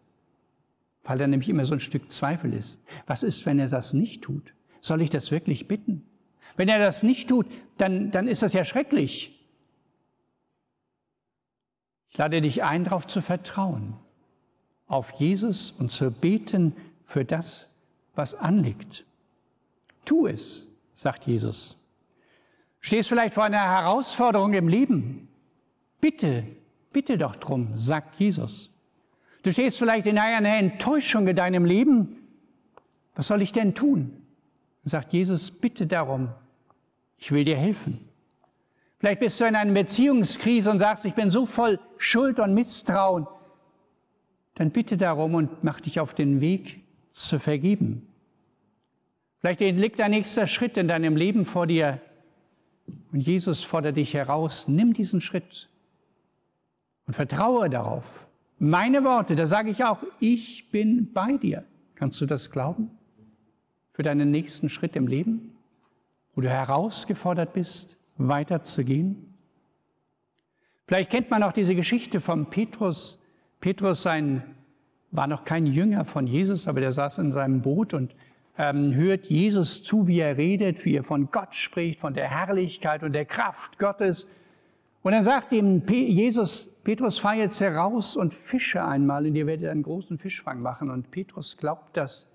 weil 1.04 1.18
da 1.18 1.26
nämlich 1.26 1.50
immer 1.50 1.66
so 1.66 1.74
ein 1.74 1.80
Stück 1.80 2.12
Zweifel 2.12 2.54
ist. 2.54 2.84
Was 3.08 3.24
ist, 3.24 3.46
wenn 3.46 3.58
er 3.58 3.70
das 3.70 3.94
nicht 3.94 4.22
tut? 4.22 4.54
Soll 4.82 5.02
ich 5.02 5.10
das 5.10 5.32
wirklich 5.32 5.68
bitten? 5.68 6.06
Wenn 6.58 6.70
er 6.70 6.78
das 6.78 7.02
nicht 7.02 7.30
tut, 7.30 7.48
dann, 7.78 8.12
dann 8.12 8.28
ist 8.28 8.44
das 8.44 8.54
ja 8.54 8.64
schrecklich. 8.64 9.35
Ich 12.16 12.20
lade 12.20 12.42
dich 12.42 12.64
ein, 12.64 12.86
darauf 12.86 13.06
zu 13.08 13.22
vertrauen, 13.22 13.94
auf 14.88 15.12
Jesus 15.12 15.72
und 15.72 15.92
zu 15.92 16.12
beten 16.12 16.74
für 17.04 17.26
das, 17.26 17.76
was 18.16 18.36
anliegt. 18.36 19.04
Tu 20.06 20.26
es, 20.28 20.66
sagt 20.94 21.28
Jesus. 21.28 21.76
Stehst 22.80 23.10
vielleicht 23.10 23.34
vor 23.34 23.44
einer 23.44 23.60
Herausforderung 23.60 24.54
im 24.54 24.70
Leben? 24.70 25.28
Bitte, 26.00 26.46
bitte 26.94 27.18
doch 27.18 27.36
drum, 27.36 27.78
sagt 27.78 28.18
Jesus. 28.18 28.70
Du 29.44 29.52
stehst 29.52 29.78
vielleicht 29.78 30.06
in 30.06 30.18
einer 30.18 30.56
Enttäuschung 30.56 31.28
in 31.28 31.36
deinem 31.36 31.66
Leben. 31.66 32.16
Was 33.16 33.28
soll 33.28 33.42
ich 33.42 33.52
denn 33.52 33.76
tun? 33.76 34.26
Sagt 34.86 35.12
Jesus, 35.12 35.52
bitte 35.52 35.86
darum, 35.86 36.30
ich 37.18 37.34
will 37.34 37.44
dir 37.44 37.58
helfen. 37.58 38.08
Vielleicht 39.06 39.20
bist 39.20 39.40
du 39.40 39.46
in 39.46 39.56
einer 39.56 39.72
Beziehungskrise 39.72 40.72
und 40.72 40.80
sagst, 40.80 41.06
ich 41.06 41.14
bin 41.14 41.30
so 41.30 41.46
voll 41.46 41.80
Schuld 42.00 42.40
und 42.40 42.56
Misstrauen. 42.56 43.28
Dann 44.56 44.72
bitte 44.72 44.98
darum 44.98 45.36
und 45.36 45.64
mach 45.64 45.80
dich 45.80 46.00
auf 46.00 46.16
den 46.16 46.42
Weg 46.42 46.82
zu 47.12 47.38
vergeben. 47.38 48.08
Vielleicht 49.42 49.60
liegt 49.60 50.02
ein 50.02 50.10
nächster 50.10 50.48
Schritt 50.48 50.76
in 50.78 50.88
deinem 50.88 51.18
Leben 51.18 51.46
vor 51.46 51.68
dir 51.68 52.02
und 53.12 53.20
Jesus 53.20 53.64
fordert 53.64 53.98
dich 53.98 54.16
heraus, 54.16 54.68
nimm 54.68 54.92
diesen 54.94 55.22
Schritt 55.22 55.70
und 57.06 57.14
vertraue 57.14 57.70
darauf. 57.70 58.06
Meine 58.58 59.04
Worte, 59.04 59.36
da 59.36 59.46
sage 59.46 59.70
ich 59.70 59.84
auch, 59.84 60.00
ich 60.20 60.72
bin 60.72 61.14
bei 61.14 61.38
dir. 61.38 61.64
Kannst 61.94 62.20
du 62.22 62.26
das 62.26 62.50
glauben? 62.50 62.90
Für 63.94 64.02
deinen 64.02 64.32
nächsten 64.32 64.68
Schritt 64.68 64.96
im 64.96 65.06
Leben, 65.06 65.56
wo 66.34 66.42
du 66.42 66.50
herausgefordert 66.50 67.54
bist, 67.54 67.98
weiterzugehen? 68.18 69.34
Vielleicht 70.88 71.10
kennt 71.10 71.32
man 71.32 71.44
auch 71.44 71.52
diese 71.52 71.76
Geschichte 71.76 72.22
von 72.22 72.50
Petrus. 72.50 73.22
Petrus 73.60 74.04
sein, 74.04 74.44
war 75.12 75.28
noch 75.28 75.46
kein 75.46 75.66
Jünger 75.66 76.06
von 76.06 76.28
Jesus, 76.28 76.68
aber 76.68 76.82
der 76.82 76.92
saß 76.92 77.20
in 77.20 77.32
seinem 77.32 77.62
Boot 77.62 77.94
und 77.94 78.14
ähm, 78.58 78.94
hört 78.94 79.26
Jesus 79.26 79.84
zu, 79.84 80.08
wie 80.08 80.20
er 80.20 80.38
redet, 80.38 80.86
wie 80.86 80.96
er 80.96 81.04
von 81.04 81.30
Gott 81.32 81.56
spricht, 81.56 82.00
von 82.00 82.14
der 82.14 82.30
Herrlichkeit 82.30 83.04
und 83.04 83.14
der 83.14 83.26
Kraft 83.26 83.80
Gottes. 83.80 84.28
Und 85.04 85.12
dann 85.12 85.24
sagt 85.24 85.52
ihm 85.52 85.84
Jesus, 85.88 86.70
Petrus, 86.84 87.20
fahr 87.20 87.36
jetzt 87.36 87.60
heraus 87.60 88.16
und 88.16 88.34
fische 88.34 88.84
einmal 88.84 89.26
und 89.26 89.36
ihr 89.36 89.48
werdet 89.48 89.70
einen 89.70 89.84
großen 89.84 90.18
Fischfang 90.18 90.62
machen. 90.62 90.90
Und 90.90 91.12
Petrus 91.12 91.58
glaubt 91.58 91.98
das, 91.98 92.28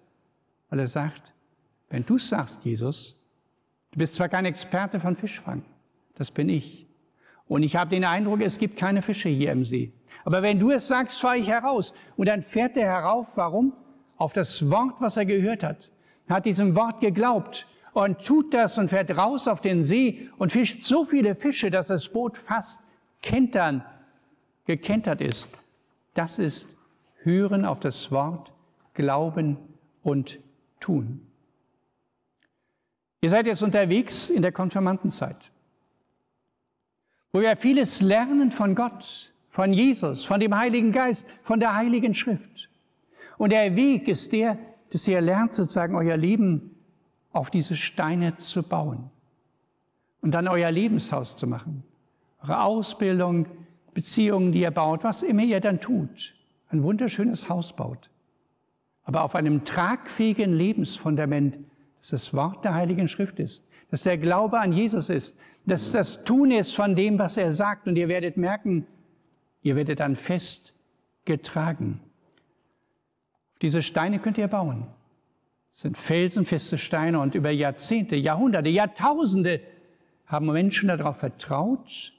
weil 0.69 0.81
er 0.81 0.89
sagt, 0.89 1.33
wenn 1.89 2.05
du 2.05 2.19
sagst, 2.19 2.65
Jesus, 2.65 3.17
Du 3.93 3.99
bist 3.99 4.15
zwar 4.15 4.29
kein 4.29 4.45
Experte 4.45 5.01
von 5.01 5.17
Fischfang, 5.17 5.63
das 6.15 6.31
bin 6.31 6.49
ich. 6.49 6.87
Und 7.49 7.65
ich 7.65 7.75
habe 7.75 7.91
den 7.91 8.05
Eindruck, 8.05 8.41
es 8.43 8.59
gibt 8.59 8.77
keine 8.79 9.03
Fische 9.03 9.29
hier 9.29 9.51
im 9.51 9.65
See. 9.65 9.93
Aber 10.25 10.43
wenn 10.43 10.61
du 10.61 10.71
es 10.71 10.87
sagst, 10.87 11.21
fahre 11.21 11.39
ich 11.39 11.49
heraus. 11.49 11.93
Und 12.17 12.29
dann 12.29 12.45
fährt 12.45 12.77
er 12.77 12.87
herauf. 12.87 13.37
Warum? 13.37 13.73
Auf 14.17 14.33
das 14.33 14.71
Wort, 14.71 14.95
was 15.01 15.17
er 15.17 15.25
gehört 15.25 15.65
hat. 15.65 15.91
Hat 16.29 16.47
diesem 16.47 16.77
Wort 16.77 17.01
geglaubt 17.01 17.67
und 17.93 18.25
tut 18.25 18.55
das 18.55 18.79
und 18.79 18.89
fährt 18.89 19.11
raus 19.17 19.49
auf 19.49 19.61
den 19.61 19.83
See 19.83 20.31
und 20.39 20.53
fischt 20.53 20.85
so 20.85 21.05
viele 21.05 21.35
Fische, 21.35 21.73
dass 21.73 21.89
das 21.89 22.09
Boot 22.09 22.39
fast 22.39 22.81
kentern, 23.23 23.85
gekentert 24.67 25.21
ist. 25.21 25.51
Das 26.15 26.39
ist 26.39 26.77
Hören 27.23 27.65
auf 27.65 27.81
das 27.81 28.13
Wort, 28.13 28.53
Glauben 28.95 29.57
und 30.03 30.39
Tun. 30.79 31.27
Ihr 33.23 33.31
seid 33.31 33.47
jetzt 33.47 33.63
unterwegs 33.63 34.31
in 34.31 34.43
der 34.43 34.53
Konfirmandenzeit, 34.53 35.51
wo 37.33 37.41
wir 37.41 37.57
vieles 37.57 38.01
lernen 38.01 38.51
von 38.51 38.75
Gott, 38.75 39.33
von 39.51 39.73
Jesus, 39.73 40.25
von 40.25 40.41
dem 40.41 40.57
Heiligen 40.57 40.93
Geist, 40.93 41.27
von 41.43 41.61
der 41.61 41.75
Heiligen 41.75 42.15
Schrift. 42.15 42.71
Und 43.37 43.51
der 43.51 43.77
Weg 43.77 44.09
ist 44.09 44.33
der, 44.33 44.59
dass 44.91 45.07
ihr 45.07 45.21
lernt, 45.21 45.55
sozusagen 45.55 45.95
euer 45.95 46.17
Leben 46.17 46.77
auf 47.33 47.51
diese 47.51 47.77
Steine 47.77 48.37
zu 48.37 48.63
bauen 48.63 49.11
und 50.21 50.33
dann 50.33 50.49
euer 50.49 50.71
Lebenshaus 50.71 51.37
zu 51.37 51.47
machen. 51.47 51.85
Eure 52.43 52.63
Ausbildung, 52.63 53.47
Beziehungen, 53.95 54.53
die 54.53 54.61
ihr 54.61 54.71
baut, 54.71 55.05
was 55.05 55.23
immer 55.23 55.43
ihr 55.43 55.61
dann 55.61 55.81
tut. 55.81 56.35
Ein 56.71 56.83
wunderschönes 56.83 57.49
Haus 57.49 57.75
baut. 57.75 58.11
Aber 59.05 59.25
auf 59.25 59.35
einem 59.35 59.65
tragfähigen 59.65 60.53
Lebensfundament, 60.53 61.59
dass 62.01 62.11
das 62.11 62.35
Wort 62.35 62.65
der 62.65 62.75
Heiligen 62.75 63.09
Schrift 63.09 63.39
ist, 63.39 63.67
dass 63.91 64.03
der 64.03 64.19
Glaube 64.19 64.59
an 64.59 64.73
Jesus 64.73 65.09
ist, 65.09 65.39
dass 65.67 65.93
das 65.93 66.25
Tun 66.25 66.51
ist 66.51 66.75
von 66.75 66.97
dem, 66.97 67.19
was 67.19 67.37
er 67.37 67.53
sagt. 67.53 67.87
Und 67.87 67.97
ihr 67.97 68.09
werdet 68.09 68.37
merken, 68.37 68.87
ihr 69.63 69.77
werdet 69.77 70.01
dann 70.01 70.17
fest 70.17 70.75
getragen. 71.25 72.01
Diese 73.63 73.83
Steine 73.83 74.19
könnt 74.19 74.39
ihr 74.39 74.49
bauen. 74.49 74.87
Das 75.73 75.83
sind 75.83 75.97
felsenfeste 75.97 76.79
Steine 76.79 77.21
und 77.21 77.35
über 77.35 77.51
Jahrzehnte, 77.51 78.17
Jahrhunderte, 78.17 78.69
Jahrtausende 78.69 79.61
haben 80.27 80.47
Menschen 80.47 80.89
darauf 80.89 81.19
vertraut 81.19 82.13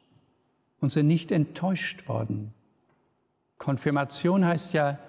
und 0.80 0.90
sind 0.90 1.08
nicht 1.08 1.32
enttäuscht 1.32 2.08
worden. 2.08 2.54
Konfirmation 3.58 4.46
heißt 4.46 4.74
ja 4.74 5.00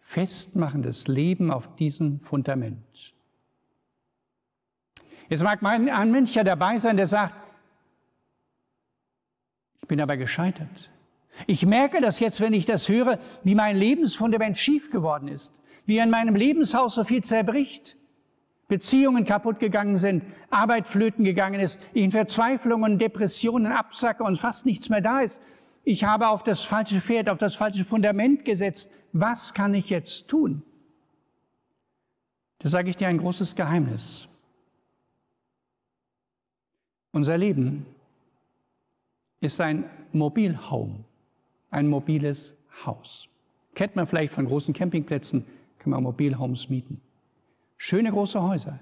festmachendes 0.00 1.08
Leben 1.08 1.50
auf 1.50 1.74
diesem 1.76 2.20
Fundament. 2.20 3.13
Jetzt 5.34 5.42
mag 5.42 5.64
ein 5.64 6.12
Mensch 6.12 6.32
ja 6.36 6.44
dabei 6.44 6.78
sein, 6.78 6.96
der 6.96 7.08
sagt, 7.08 7.34
ich 9.82 9.88
bin 9.88 10.00
aber 10.00 10.16
gescheitert. 10.16 10.92
Ich 11.48 11.66
merke 11.66 12.00
das 12.00 12.20
jetzt, 12.20 12.40
wenn 12.40 12.52
ich 12.52 12.66
das 12.66 12.88
höre, 12.88 13.18
wie 13.42 13.56
mein 13.56 13.76
Lebensfundament 13.76 14.56
schief 14.58 14.92
geworden 14.92 15.26
ist, 15.26 15.52
wie 15.86 15.98
in 15.98 16.08
meinem 16.08 16.36
Lebenshaus 16.36 16.94
so 16.94 17.02
viel 17.02 17.24
zerbricht, 17.24 17.96
Beziehungen 18.68 19.24
kaputt 19.24 19.58
gegangen 19.58 19.98
sind, 19.98 20.22
Arbeit 20.50 20.86
flöten 20.86 21.24
gegangen 21.24 21.58
ist, 21.58 21.80
ich 21.94 22.04
in 22.04 22.12
Verzweiflung 22.12 22.84
und 22.84 23.00
Depressionen 23.00 23.72
absacke 23.72 24.22
und 24.22 24.38
fast 24.38 24.66
nichts 24.66 24.88
mehr 24.88 25.00
da 25.00 25.18
ist. 25.18 25.40
Ich 25.82 26.04
habe 26.04 26.28
auf 26.28 26.44
das 26.44 26.60
falsche 26.60 27.00
Pferd, 27.00 27.28
auf 27.28 27.38
das 27.38 27.56
falsche 27.56 27.84
Fundament 27.84 28.44
gesetzt. 28.44 28.88
Was 29.12 29.52
kann 29.52 29.74
ich 29.74 29.90
jetzt 29.90 30.28
tun? 30.28 30.62
Da 32.60 32.68
sage 32.68 32.88
ich 32.88 32.96
dir 32.96 33.08
ein 33.08 33.18
großes 33.18 33.56
Geheimnis. 33.56 34.28
Unser 37.14 37.38
Leben 37.38 37.86
ist 39.40 39.60
ein 39.60 39.84
Mobilhome, 40.12 41.04
ein 41.70 41.86
mobiles 41.86 42.54
Haus. 42.84 43.28
Kennt 43.76 43.94
man 43.94 44.08
vielleicht 44.08 44.32
von 44.32 44.46
großen 44.46 44.74
Campingplätzen, 44.74 45.46
kann 45.78 45.90
man 45.90 46.02
Mobilhomes 46.02 46.68
mieten. 46.68 47.00
Schöne 47.76 48.10
große 48.10 48.42
Häuser, 48.42 48.80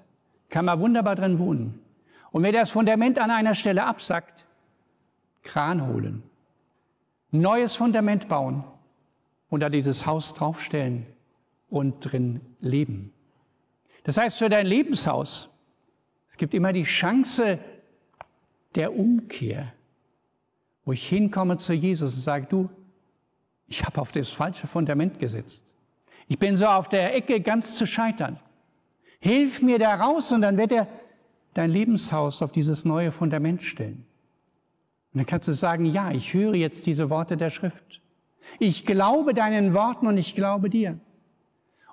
kann 0.49 0.65
man 0.65 0.79
wunderbar 0.79 1.15
drin 1.15 1.37
wohnen. 1.37 1.79
Und 2.31 2.41
wenn 2.41 2.53
das 2.53 2.71
Fundament 2.71 3.19
an 3.19 3.29
einer 3.29 3.53
Stelle 3.53 3.85
absackt, 3.85 4.45
Kran 5.43 5.85
holen, 5.85 6.23
neues 7.29 7.75
Fundament 7.75 8.29
bauen 8.29 8.63
und 9.51 9.59
da 9.59 9.69
dieses 9.69 10.07
Haus 10.07 10.33
draufstellen 10.33 11.05
und 11.69 11.99
drin 11.99 12.41
leben. 12.61 13.13
Das 14.05 14.17
heißt, 14.17 14.39
für 14.39 14.49
dein 14.49 14.65
Lebenshaus, 14.65 15.49
es 16.31 16.37
gibt 16.37 16.55
immer 16.55 16.73
die 16.73 16.81
Chance 16.81 17.59
der 18.75 18.97
Umkehr, 18.97 19.73
wo 20.85 20.91
ich 20.91 21.07
hinkomme 21.07 21.57
zu 21.57 21.73
Jesus 21.73 22.13
und 22.15 22.21
sage, 22.21 22.47
du, 22.49 22.69
ich 23.67 23.83
habe 23.83 24.01
auf 24.01 24.11
das 24.11 24.29
falsche 24.29 24.67
Fundament 24.67 25.19
gesetzt. 25.19 25.65
Ich 26.27 26.39
bin 26.39 26.55
so 26.55 26.65
auf 26.65 26.89
der 26.89 27.15
Ecke 27.15 27.39
ganz 27.41 27.75
zu 27.75 27.85
scheitern. 27.85 28.39
Hilf 29.19 29.61
mir 29.61 29.79
da 29.79 29.95
raus 29.95 30.31
und 30.31 30.41
dann 30.41 30.57
wird 30.57 30.71
er 30.71 30.87
dein 31.53 31.69
Lebenshaus 31.69 32.41
auf 32.41 32.51
dieses 32.51 32.85
neue 32.85 33.11
Fundament 33.11 33.63
stellen. 33.63 34.05
Und 35.13 35.19
dann 35.19 35.25
kannst 35.25 35.47
du 35.47 35.53
sagen, 35.53 35.85
ja, 35.85 36.11
ich 36.11 36.33
höre 36.33 36.55
jetzt 36.55 36.85
diese 36.85 37.09
Worte 37.09 37.37
der 37.37 37.49
Schrift. 37.49 38.01
Ich 38.59 38.85
glaube 38.85 39.33
deinen 39.33 39.73
Worten 39.73 40.07
und 40.07 40.17
ich 40.17 40.35
glaube 40.35 40.69
dir. 40.69 40.99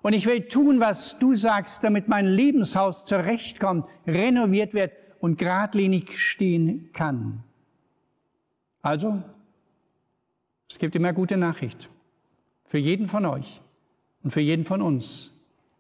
Und 0.03 0.15
ich 0.15 0.27
will 0.27 0.49
tun, 0.49 0.81
was 0.81 1.19
du 1.19 1.37
sagst, 1.37 1.85
damit 1.85 2.09
mein 2.09 2.27
Lebenshaus 2.27 3.05
zurechtkommt, 3.05 3.87
renoviert 4.07 4.73
wird 4.73 4.93
und 5.21 5.39
geradlinig 5.39 6.19
stehen 6.19 6.91
kann. 6.93 7.45
Also, 8.83 9.23
es 10.69 10.79
gibt 10.79 10.97
immer 10.97 11.13
gute 11.13 11.37
Nachricht 11.37 11.89
für 12.67 12.79
jeden 12.79 13.09
von 13.09 13.27
euch 13.27 13.61
und 14.23 14.31
für 14.31 14.41
jeden 14.41 14.65
von 14.65 14.81
uns. 14.81 15.33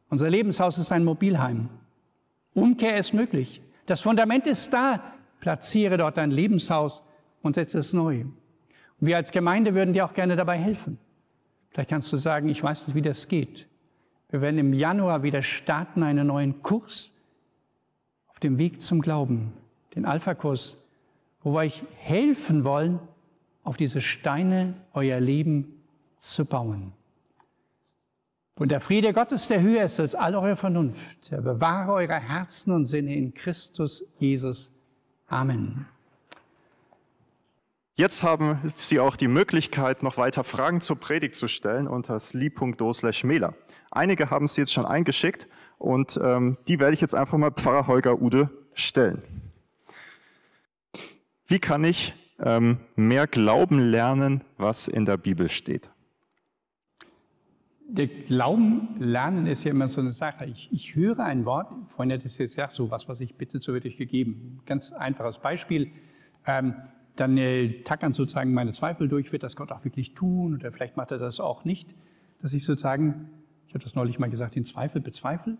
Unser 0.08 0.28
Lebenshaus 0.28 0.76
ist 0.76 0.92
ein 0.92 1.04
Mobilheim. 1.04 1.68
Umkehr 2.52 2.96
ist 2.96 3.14
möglich. 3.14 3.62
Das 3.86 4.00
Fundament 4.00 4.46
ist 4.46 4.72
da. 4.72 5.00
Platziere 5.40 5.96
dort 5.96 6.18
dein 6.18 6.30
Lebenshaus 6.30 7.02
und 7.42 7.54
setze 7.54 7.78
es 7.78 7.92
neu. 7.92 8.22
Und 8.22 9.06
wir 9.06 9.16
als 9.16 9.30
Gemeinde 9.30 9.74
würden 9.74 9.94
dir 9.94 10.04
auch 10.04 10.12
gerne 10.12 10.36
dabei 10.36 10.58
helfen. 10.58 10.98
Vielleicht 11.70 11.90
kannst 11.90 12.12
du 12.12 12.16
sagen, 12.16 12.48
ich 12.48 12.62
weiß 12.62 12.88
nicht, 12.88 12.96
wie 12.96 13.02
das 13.02 13.28
geht. 13.28 13.66
Wir 14.28 14.40
werden 14.40 14.58
im 14.58 14.74
Januar 14.74 15.22
wieder 15.22 15.42
starten, 15.42 16.02
einen 16.02 16.26
neuen 16.26 16.62
Kurs 16.62 17.12
auf 18.40 18.48
dem 18.48 18.56
Weg 18.56 18.80
zum 18.80 19.02
Glauben, 19.02 19.52
den 19.94 20.06
Alpha-Kurs, 20.06 20.78
wo 21.42 21.52
wir 21.52 21.58
euch 21.58 21.82
helfen 21.98 22.64
wollen, 22.64 22.98
auf 23.64 23.76
diese 23.76 24.00
Steine 24.00 24.72
euer 24.94 25.20
Leben 25.20 25.74
zu 26.16 26.46
bauen. 26.46 26.92
Und 28.54 28.70
der 28.70 28.80
Friede 28.80 29.12
Gottes, 29.12 29.48
der 29.48 29.60
höher 29.60 29.82
ist 29.82 30.00
als 30.00 30.14
all 30.14 30.34
eure 30.34 30.56
Vernunft, 30.56 31.30
der 31.30 31.42
bewahre 31.42 31.92
eure 31.92 32.14
Herzen 32.14 32.72
und 32.72 32.86
Sinne 32.86 33.14
in 33.14 33.34
Christus 33.34 34.06
Jesus. 34.18 34.70
Amen. 35.26 35.84
Jetzt 38.00 38.22
haben 38.22 38.58
Sie 38.76 38.98
auch 38.98 39.14
die 39.14 39.28
Möglichkeit, 39.28 40.02
noch 40.02 40.16
weiter 40.16 40.42
Fragen 40.42 40.80
zur 40.80 40.96
Predigt 40.96 41.34
zu 41.34 41.48
stellen 41.48 41.86
unter 41.86 42.18
mailer. 43.24 43.52
Einige 43.90 44.30
haben 44.30 44.46
Sie 44.46 44.62
jetzt 44.62 44.72
schon 44.72 44.86
eingeschickt 44.86 45.46
und 45.76 46.18
ähm, 46.24 46.56
die 46.66 46.80
werde 46.80 46.94
ich 46.94 47.02
jetzt 47.02 47.14
einfach 47.14 47.36
mal 47.36 47.50
Pfarrer 47.50 47.88
Holger 47.88 48.22
Ude 48.22 48.48
stellen. 48.72 49.20
Wie 51.46 51.58
kann 51.58 51.84
ich 51.84 52.14
ähm, 52.38 52.78
mehr 52.96 53.26
Glauben 53.26 53.78
lernen, 53.78 54.44
was 54.56 54.88
in 54.88 55.04
der 55.04 55.18
Bibel 55.18 55.50
steht? 55.50 55.90
Der 57.86 58.06
Glauben 58.06 58.96
lernen 58.98 59.46
ist 59.46 59.64
ja 59.64 59.72
immer 59.72 59.90
so 59.90 60.00
eine 60.00 60.12
Sache. 60.12 60.46
Ich, 60.46 60.72
ich 60.72 60.94
höre 60.94 61.18
ein 61.18 61.44
Wort, 61.44 61.70
hat 61.98 62.24
es 62.24 62.38
jetzt 62.38 62.52
gesagt, 62.52 62.72
so 62.72 62.90
was, 62.90 63.06
was 63.08 63.20
ich 63.20 63.34
bitte, 63.34 63.60
so 63.60 63.74
wird 63.74 63.84
euch 63.84 63.98
gegeben. 63.98 64.62
Ganz 64.64 64.90
einfaches 64.90 65.36
Beispiel. 65.36 65.92
Ähm, 66.46 66.74
dann 67.20 67.36
äh, 67.36 67.82
tackern 67.82 68.12
sozusagen 68.12 68.52
meine 68.52 68.72
Zweifel 68.72 69.08
durch, 69.08 69.30
wird 69.32 69.42
das 69.42 69.54
Gott 69.54 69.70
auch 69.72 69.84
wirklich 69.84 70.14
tun 70.14 70.54
oder 70.54 70.72
vielleicht 70.72 70.96
macht 70.96 71.10
er 71.10 71.18
das 71.18 71.38
auch 71.38 71.64
nicht, 71.64 71.94
dass 72.40 72.54
ich 72.54 72.64
sozusagen, 72.64 73.28
ich 73.66 73.74
habe 73.74 73.84
das 73.84 73.94
neulich 73.94 74.18
mal 74.18 74.30
gesagt, 74.30 74.54
den 74.54 74.64
Zweifel 74.64 75.00
bezweifle 75.00 75.58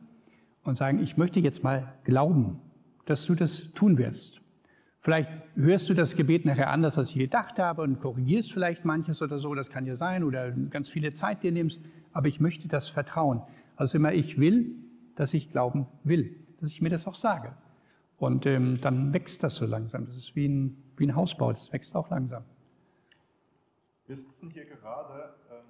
und 0.65 0.77
sagen, 0.77 1.03
ich 1.03 1.17
möchte 1.17 1.41
jetzt 1.41 1.63
mal 1.63 1.93
glauben, 2.05 2.61
dass 3.05 3.27
du 3.27 3.35
das 3.35 3.71
tun 3.73 3.99
wirst. 3.99 4.41
Vielleicht 5.03 5.31
hörst 5.55 5.89
du 5.89 5.95
das 5.95 6.15
Gebet 6.15 6.45
nachher 6.45 6.71
anders, 6.71 6.99
als 6.99 7.11
ich 7.11 7.17
gedacht 7.17 7.59
habe 7.59 7.83
und 7.83 8.01
korrigierst 8.01 8.53
vielleicht 8.53 8.85
manches 8.85 9.23
oder 9.23 9.39
so, 9.39 9.55
das 9.55 9.71
kann 9.71 9.87
ja 9.87 9.97
sein, 9.97 10.25
oder 10.25 10.51
ganz 10.51 10.91
viele 10.91 11.15
Zeit 11.15 11.43
dir 11.43 11.53
nimmst, 11.53 11.83
aber 12.13 12.29
ich 12.29 12.41
möchte 12.41 12.69
das 12.69 12.89
vertrauen. 12.89 13.43
Also 13.77 13.97
immer, 13.97 14.13
ich 14.13 14.39
will, 14.39 14.75
dass 15.17 15.33
ich 15.33 15.51
glauben 15.51 15.87
will, 16.05 16.37
dass 16.61 16.71
ich 16.71 16.83
mir 16.83 16.91
das 16.91 17.07
auch 17.07 17.15
sage. 17.15 17.55
Und 18.19 18.45
ähm, 18.45 18.79
dann 18.83 19.15
wächst 19.15 19.43
das 19.43 19.57
so 19.57 19.65
langsam. 19.65 20.07
Das 20.07 20.17
ist 20.17 20.37
wie 20.37 20.47
ein, 20.47 20.77
wie 21.01 21.07
ein 21.07 21.17
Hausbau, 21.17 21.53
das 21.53 21.73
wächst 21.73 21.95
auch 21.97 22.09
langsam. 22.11 22.45
Wir 24.07 24.17
sitzen 24.17 24.51
hier 24.51 24.65
gerade, 24.65 25.35
ähm, 25.51 25.65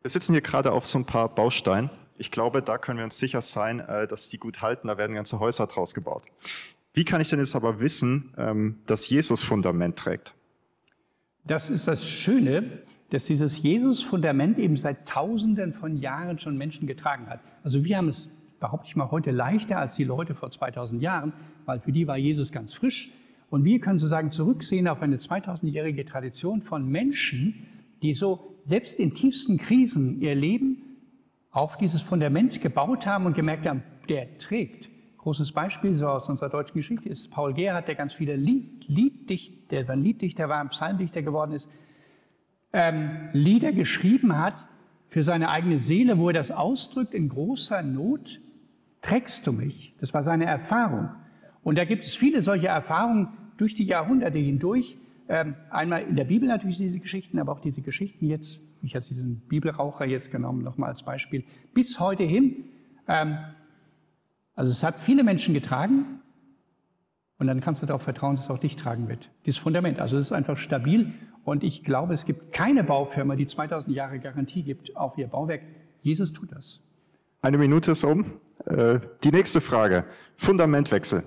wir 0.00 0.10
sitzen 0.10 0.32
hier 0.32 0.42
gerade 0.42 0.72
auf 0.72 0.86
so 0.86 0.98
ein 0.98 1.04
paar 1.04 1.28
Bausteinen. 1.28 1.90
Ich 2.16 2.30
glaube, 2.30 2.62
da 2.62 2.78
können 2.78 2.98
wir 2.98 3.04
uns 3.04 3.18
sicher 3.18 3.42
sein, 3.42 3.80
äh, 3.80 4.06
dass 4.06 4.28
die 4.28 4.38
gut 4.38 4.62
halten. 4.62 4.88
Da 4.88 4.98
werden 4.98 5.14
ganze 5.14 5.40
Häuser 5.40 5.66
draus 5.66 5.94
gebaut. 5.94 6.22
Wie 6.94 7.04
kann 7.04 7.20
ich 7.20 7.30
denn 7.30 7.38
jetzt 7.38 7.56
aber 7.56 7.80
wissen, 7.80 8.34
ähm, 8.36 8.78
dass 8.86 9.08
Jesus 9.08 9.42
Fundament 9.42 9.98
trägt? 9.98 10.34
Das 11.44 11.70
ist 11.70 11.88
das 11.88 12.06
Schöne, 12.06 12.82
dass 13.10 13.24
dieses 13.24 13.60
Jesus-Fundament 13.62 14.58
eben 14.58 14.76
seit 14.76 15.08
Tausenden 15.08 15.72
von 15.72 15.96
Jahren 15.96 16.38
schon 16.38 16.56
Menschen 16.56 16.86
getragen 16.86 17.28
hat. 17.28 17.40
Also 17.62 17.84
wir 17.84 17.96
haben 17.96 18.08
es 18.08 18.28
behaupte 18.62 18.86
ich 18.86 18.96
mal, 18.96 19.10
heute 19.10 19.32
leichter 19.32 19.78
als 19.78 19.96
die 19.96 20.04
Leute 20.04 20.34
vor 20.34 20.50
2000 20.50 21.02
Jahren, 21.02 21.32
weil 21.66 21.80
für 21.80 21.92
die 21.92 22.06
war 22.06 22.16
Jesus 22.16 22.52
ganz 22.52 22.72
frisch. 22.72 23.10
Und 23.52 23.64
wir 23.64 23.80
können 23.80 23.98
sozusagen 23.98 24.30
zurücksehen 24.30 24.88
auf 24.88 25.02
eine 25.02 25.18
2000-jährige 25.18 26.06
Tradition 26.06 26.62
von 26.62 26.88
Menschen, 26.88 27.66
die 28.00 28.14
so 28.14 28.56
selbst 28.64 28.98
in 28.98 29.12
tiefsten 29.12 29.58
Krisen 29.58 30.22
ihr 30.22 30.34
Leben 30.34 30.78
auf 31.50 31.76
dieses 31.76 32.00
Fundament 32.00 32.62
gebaut 32.62 33.06
haben 33.06 33.26
und 33.26 33.36
gemerkt 33.36 33.66
haben, 33.66 33.82
der 34.08 34.38
trägt. 34.38 34.88
Großes 35.18 35.52
Beispiel 35.52 35.94
so 35.94 36.06
aus 36.06 36.30
unserer 36.30 36.48
deutschen 36.48 36.72
Geschichte 36.72 37.10
ist 37.10 37.30
Paul 37.30 37.52
Gerhardt, 37.52 37.88
der 37.88 37.94
ganz 37.94 38.14
viele 38.14 38.36
Lied, 38.36 38.88
Lieddichter, 38.88 39.54
der 39.70 39.90
ein 39.90 40.02
Lieddichter 40.02 40.48
war, 40.48 40.66
Psalmdichter 40.70 41.20
geworden 41.20 41.52
ist, 41.52 41.68
ähm, 42.72 43.28
Lieder 43.34 43.72
geschrieben 43.72 44.38
hat 44.38 44.66
für 45.08 45.22
seine 45.22 45.50
eigene 45.50 45.78
Seele, 45.78 46.16
wo 46.16 46.28
er 46.28 46.32
das 46.32 46.50
ausdrückt 46.50 47.12
in 47.12 47.28
großer 47.28 47.82
Not 47.82 48.40
trägst 49.02 49.46
du 49.46 49.52
mich? 49.52 49.94
Das 50.00 50.14
war 50.14 50.22
seine 50.22 50.46
Erfahrung. 50.46 51.10
Und 51.62 51.76
da 51.76 51.84
gibt 51.84 52.04
es 52.04 52.14
viele 52.14 52.40
solche 52.40 52.68
Erfahrungen 52.68 53.28
durch 53.62 53.76
die 53.76 53.84
Jahrhunderte 53.84 54.38
hindurch. 54.38 54.96
Ähm, 55.28 55.54
einmal 55.70 56.02
in 56.02 56.16
der 56.16 56.24
Bibel 56.24 56.48
natürlich 56.48 56.78
diese 56.78 56.98
Geschichten, 56.98 57.38
aber 57.38 57.52
auch 57.52 57.60
diese 57.60 57.80
Geschichten 57.80 58.26
jetzt, 58.26 58.58
ich 58.82 58.96
habe 58.96 59.06
diesen 59.06 59.36
Bibelraucher 59.48 60.04
jetzt 60.04 60.32
genommen, 60.32 60.64
nochmal 60.64 60.88
als 60.88 61.04
Beispiel, 61.04 61.44
bis 61.72 62.00
heute 62.00 62.24
hin. 62.24 62.64
Ähm, 63.06 63.38
also 64.56 64.72
es 64.72 64.82
hat 64.82 64.98
viele 64.98 65.22
Menschen 65.22 65.54
getragen 65.54 66.20
und 67.38 67.46
dann 67.46 67.60
kannst 67.60 67.82
du 67.82 67.86
darauf 67.86 68.02
vertrauen, 68.02 68.34
dass 68.34 68.46
es 68.46 68.50
auch 68.50 68.58
dich 68.58 68.74
tragen 68.74 69.06
wird. 69.06 69.30
Dieses 69.46 69.60
Fundament, 69.60 70.00
also 70.00 70.18
es 70.18 70.26
ist 70.26 70.32
einfach 70.32 70.56
stabil 70.56 71.14
und 71.44 71.62
ich 71.62 71.84
glaube, 71.84 72.14
es 72.14 72.26
gibt 72.26 72.52
keine 72.52 72.82
Baufirma, 72.82 73.36
die 73.36 73.46
2000 73.46 73.94
Jahre 73.94 74.18
Garantie 74.18 74.64
gibt 74.64 74.96
auf 74.96 75.16
ihr 75.18 75.28
Bauwerk. 75.28 75.62
Jesus 76.00 76.32
tut 76.32 76.50
das. 76.50 76.80
Eine 77.42 77.58
Minute 77.58 77.92
ist 77.92 78.02
um. 78.02 78.24
Äh, 78.66 78.98
die 79.22 79.30
nächste 79.30 79.60
Frage. 79.60 80.04
Fundamentwechsel. 80.36 81.22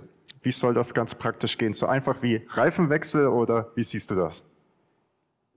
Wie 0.46 0.52
soll 0.52 0.76
das 0.76 0.94
ganz 0.94 1.16
praktisch 1.16 1.58
gehen? 1.58 1.74
So 1.74 1.88
einfach 1.88 2.22
wie 2.22 2.42
Reifenwechsel 2.50 3.28
oder 3.28 3.72
wie 3.74 3.84
siehst 3.84 4.12
du 4.12 4.16
das? 4.16 4.44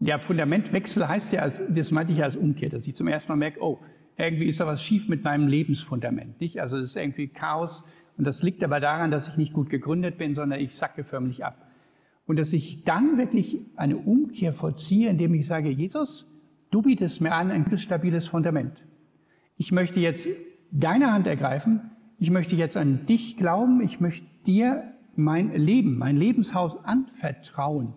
Ja, 0.01 0.18
Fundamentwechsel 0.18 1.07
heißt 1.07 1.35
ja, 1.35 1.42
als, 1.42 1.61
das 1.68 1.90
meinte 1.90 2.14
ich 2.14 2.22
als 2.22 2.37
Umkehr, 2.37 2.70
dass 2.70 2.87
ich 2.87 2.96
zum 2.96 3.07
ersten 3.07 3.31
Mal 3.31 3.37
merke, 3.37 3.61
oh, 3.61 3.81
irgendwie 4.16 4.46
ist 4.46 4.61
da 4.61 4.66
was 4.66 4.83
schief 4.83 5.07
mit 5.07 5.24
meinem 5.24 5.46
Lebensfundament. 5.46 6.40
Nicht? 6.40 6.59
Also 6.62 6.79
es 6.79 6.87
ist 6.87 6.96
irgendwie 6.96 7.29
Chaos 7.29 7.85
und 8.16 8.27
das 8.27 8.42
liegt 8.42 8.64
aber 8.64 8.81
daran, 8.81 9.11
dass 9.11 9.29
ich 9.29 9.37
nicht 9.37 9.53
gut 9.53 9.68
gegründet 9.68 10.16
bin, 10.16 10.35
sondern 10.35 10.59
ich 10.59 10.74
sacke 10.74 11.05
förmlich 11.05 11.44
ab. 11.44 11.68
Und 12.27 12.38
dass 12.38 12.55
ich 12.55 12.85
dann 12.85 13.18
wirklich 13.18 13.59
eine 13.77 13.98
Umkehr 13.98 14.55
vollziehe, 14.55 15.11
indem 15.11 15.35
ich 15.35 15.46
sage, 15.46 15.68
Jesus, 15.68 16.27
du 16.70 16.81
bietest 16.81 17.20
mir 17.20 17.35
an 17.35 17.51
ein 17.51 17.77
stabiles 17.77 18.27
Fundament. 18.27 18.83
Ich 19.59 19.70
möchte 19.70 20.01
jetzt 20.01 20.31
deine 20.70 21.12
Hand 21.12 21.27
ergreifen. 21.27 21.90
Ich 22.18 22.31
möchte 22.31 22.57
jetzt 22.57 22.76
an 22.76 23.07
dich 23.07 23.37
glauben. 23.37 23.81
Ich 23.81 24.00
möchte 24.00 24.26
dir 24.46 24.92
mein 25.14 25.52
Leben, 25.54 25.98
mein 25.98 26.16
Lebenshaus 26.16 26.76
anvertrauen. 26.85 27.94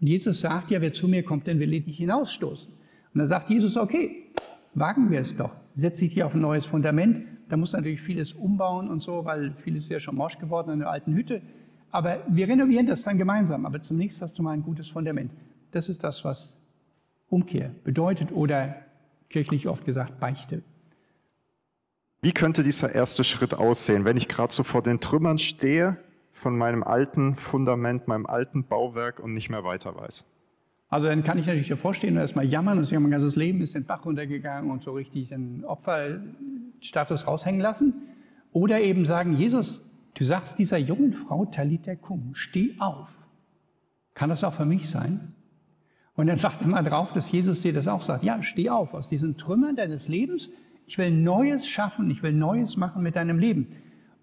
Und 0.00 0.06
Jesus 0.06 0.40
sagt 0.40 0.70
ja, 0.70 0.80
wer 0.80 0.92
zu 0.92 1.08
mir 1.08 1.24
kommt, 1.24 1.46
den 1.46 1.58
will 1.58 1.72
ich 1.72 1.86
nicht 1.86 1.98
hinausstoßen. 1.98 2.68
Und 2.68 3.18
dann 3.18 3.26
sagt 3.26 3.50
Jesus, 3.50 3.76
okay, 3.76 4.26
wagen 4.74 5.10
wir 5.10 5.20
es 5.20 5.36
doch. 5.36 5.52
Setz 5.74 5.98
dich 5.98 6.12
hier 6.12 6.26
auf 6.26 6.34
ein 6.34 6.40
neues 6.40 6.66
Fundament. 6.66 7.26
Da 7.48 7.56
muss 7.56 7.72
natürlich 7.72 8.00
vieles 8.00 8.32
umbauen 8.32 8.88
und 8.88 9.00
so, 9.00 9.24
weil 9.24 9.54
vieles 9.58 9.84
ist 9.84 9.90
ja 9.90 10.00
schon 10.00 10.16
morsch 10.16 10.38
geworden 10.38 10.70
in 10.70 10.78
der 10.80 10.90
alten 10.90 11.14
Hütte. 11.14 11.42
Aber 11.90 12.18
wir 12.28 12.48
renovieren 12.48 12.86
das 12.86 13.02
dann 13.02 13.18
gemeinsam. 13.18 13.66
Aber 13.66 13.82
zunächst 13.82 14.20
hast 14.22 14.38
du 14.38 14.42
mal 14.42 14.52
ein 14.52 14.62
gutes 14.62 14.88
Fundament. 14.88 15.32
Das 15.70 15.88
ist 15.88 16.04
das, 16.04 16.24
was 16.24 16.56
Umkehr 17.28 17.70
bedeutet 17.82 18.30
oder 18.32 18.76
kirchlich 19.28 19.66
oft 19.66 19.84
gesagt 19.84 20.20
Beichte. 20.20 20.62
Wie 22.24 22.32
könnte 22.32 22.62
dieser 22.62 22.94
erste 22.94 23.22
Schritt 23.22 23.52
aussehen, 23.52 24.06
wenn 24.06 24.16
ich 24.16 24.28
gerade 24.28 24.50
so 24.50 24.62
vor 24.62 24.82
den 24.82 24.98
Trümmern 24.98 25.36
stehe 25.36 25.98
von 26.32 26.56
meinem 26.56 26.82
alten 26.82 27.36
Fundament, 27.36 28.08
meinem 28.08 28.24
alten 28.24 28.64
Bauwerk 28.64 29.20
und 29.20 29.34
nicht 29.34 29.50
mehr 29.50 29.62
weiter 29.62 29.94
weiß? 29.94 30.24
Also 30.88 31.06
dann 31.06 31.22
kann 31.22 31.36
ich 31.36 31.44
natürlich 31.44 31.68
davor 31.68 31.92
stehen 31.92 32.14
und 32.14 32.20
erstmal 32.22 32.46
jammern 32.46 32.78
und 32.78 32.86
sagen, 32.86 33.02
mein 33.02 33.10
ganzes 33.10 33.36
Leben 33.36 33.60
ist 33.60 33.74
den 33.74 33.84
Bach 33.84 34.06
runtergegangen 34.06 34.70
und 34.70 34.82
so 34.82 34.92
richtig 34.92 35.28
den 35.28 35.66
Opferstatus 35.66 37.26
raushängen 37.26 37.60
lassen. 37.60 37.92
Oder 38.52 38.80
eben 38.80 39.04
sagen, 39.04 39.36
Jesus, 39.36 39.82
du 40.14 40.24
sagst 40.24 40.58
dieser 40.58 40.78
jungen 40.78 41.12
Frau 41.12 41.44
Talita 41.44 41.94
Kum, 41.94 42.30
steh 42.32 42.74
auf. 42.78 43.22
Kann 44.14 44.30
das 44.30 44.44
auch 44.44 44.54
für 44.54 44.64
mich 44.64 44.88
sein? 44.88 45.34
Und 46.14 46.28
dann 46.28 46.38
er 46.38 46.66
mal 46.68 46.82
drauf, 46.82 47.12
dass 47.12 47.30
Jesus 47.30 47.60
dir 47.60 47.74
das 47.74 47.86
auch 47.86 48.00
sagt. 48.00 48.24
Ja, 48.24 48.42
steh 48.42 48.70
auf 48.70 48.94
aus 48.94 49.10
diesen 49.10 49.36
Trümmern 49.36 49.76
deines 49.76 50.08
Lebens. 50.08 50.48
Ich 50.86 50.98
will 50.98 51.10
Neues 51.10 51.66
schaffen, 51.66 52.10
ich 52.10 52.22
will 52.22 52.32
Neues 52.32 52.76
machen 52.76 53.02
mit 53.02 53.16
deinem 53.16 53.38
Leben. 53.38 53.76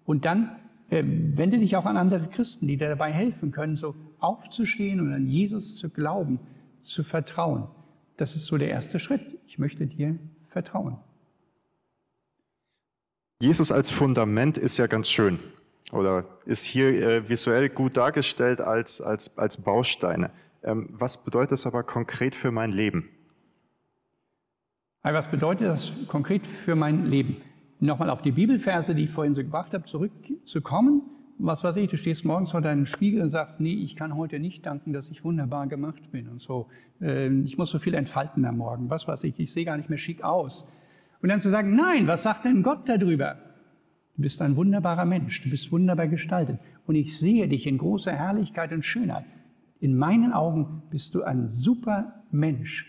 Und 0.04 0.24
dann 0.24 0.56
äh, 0.90 1.02
wende 1.04 1.58
dich 1.58 1.76
auch 1.76 1.86
an 1.86 1.96
andere 1.96 2.28
Christen, 2.28 2.66
die 2.66 2.76
dir 2.76 2.88
dabei 2.88 3.12
helfen 3.12 3.50
können, 3.50 3.76
so 3.76 3.94
aufzustehen 4.18 5.00
und 5.00 5.12
an 5.12 5.26
Jesus 5.26 5.76
zu 5.76 5.88
glauben, 5.88 6.38
zu 6.80 7.02
vertrauen. 7.02 7.68
Das 8.16 8.36
ist 8.36 8.46
so 8.46 8.58
der 8.58 8.68
erste 8.68 9.00
Schritt. 9.00 9.22
Ich 9.46 9.58
möchte 9.58 9.86
dir 9.86 10.18
vertrauen. 10.48 10.98
Jesus 13.40 13.72
als 13.72 13.90
Fundament 13.90 14.56
ist 14.58 14.78
ja 14.78 14.86
ganz 14.86 15.10
schön 15.10 15.40
oder 15.92 16.24
ist 16.44 16.64
hier 16.64 16.88
äh, 16.88 17.28
visuell 17.28 17.68
gut 17.68 17.96
dargestellt 17.96 18.60
als, 18.60 19.00
als, 19.00 19.36
als 19.36 19.56
Bausteine. 19.56 20.30
Ähm, 20.62 20.88
was 20.92 21.24
bedeutet 21.24 21.52
das 21.52 21.66
aber 21.66 21.82
konkret 21.82 22.34
für 22.34 22.52
mein 22.52 22.70
Leben? 22.70 23.08
Was 25.02 25.28
bedeutet 25.28 25.66
das 25.66 25.92
konkret 26.06 26.46
für 26.46 26.76
mein 26.76 27.06
Leben? 27.06 27.38
Nochmal 27.80 28.08
auf 28.08 28.22
die 28.22 28.30
Bibelverse, 28.30 28.94
die 28.94 29.04
ich 29.04 29.10
vorhin 29.10 29.34
so 29.34 29.42
gebracht 29.42 29.74
habe, 29.74 29.84
zurückzukommen. 29.84 31.02
Was 31.38 31.64
weiß 31.64 31.76
ich, 31.78 31.90
du 31.90 31.96
stehst 31.96 32.24
morgens 32.24 32.52
vor 32.52 32.60
deinem 32.60 32.86
Spiegel 32.86 33.20
und 33.20 33.30
sagst, 33.30 33.58
nee, 33.58 33.74
ich 33.74 33.96
kann 33.96 34.16
heute 34.16 34.38
nicht 34.38 34.64
danken, 34.64 34.92
dass 34.92 35.10
ich 35.10 35.24
wunderbar 35.24 35.66
gemacht 35.66 36.12
bin 36.12 36.28
und 36.28 36.40
so. 36.40 36.68
Ähm, 37.00 37.44
ich 37.44 37.58
muss 37.58 37.70
so 37.70 37.80
viel 37.80 37.94
entfalten 37.94 38.44
am 38.44 38.58
Morgen. 38.58 38.90
Was 38.90 39.08
weiß 39.08 39.24
ich, 39.24 39.40
ich 39.40 39.52
sehe 39.52 39.64
gar 39.64 39.76
nicht 39.76 39.88
mehr 39.88 39.98
schick 39.98 40.22
aus. 40.22 40.68
Und 41.20 41.30
dann 41.30 41.40
zu 41.40 41.50
sagen, 41.50 41.74
nein, 41.74 42.06
was 42.06 42.22
sagt 42.22 42.44
denn 42.44 42.62
Gott 42.62 42.88
darüber? 42.88 43.38
Du 44.14 44.22
bist 44.22 44.40
ein 44.40 44.54
wunderbarer 44.54 45.04
Mensch, 45.04 45.42
du 45.42 45.50
bist 45.50 45.72
wunderbar 45.72 46.06
gestaltet 46.06 46.60
und 46.86 46.94
ich 46.94 47.18
sehe 47.18 47.48
dich 47.48 47.66
in 47.66 47.78
großer 47.78 48.12
Herrlichkeit 48.12 48.72
und 48.72 48.84
Schönheit. 48.84 49.24
In 49.80 49.96
meinen 49.96 50.32
Augen 50.32 50.84
bist 50.90 51.16
du 51.16 51.24
ein 51.24 51.48
super 51.48 52.22
Mensch. 52.30 52.86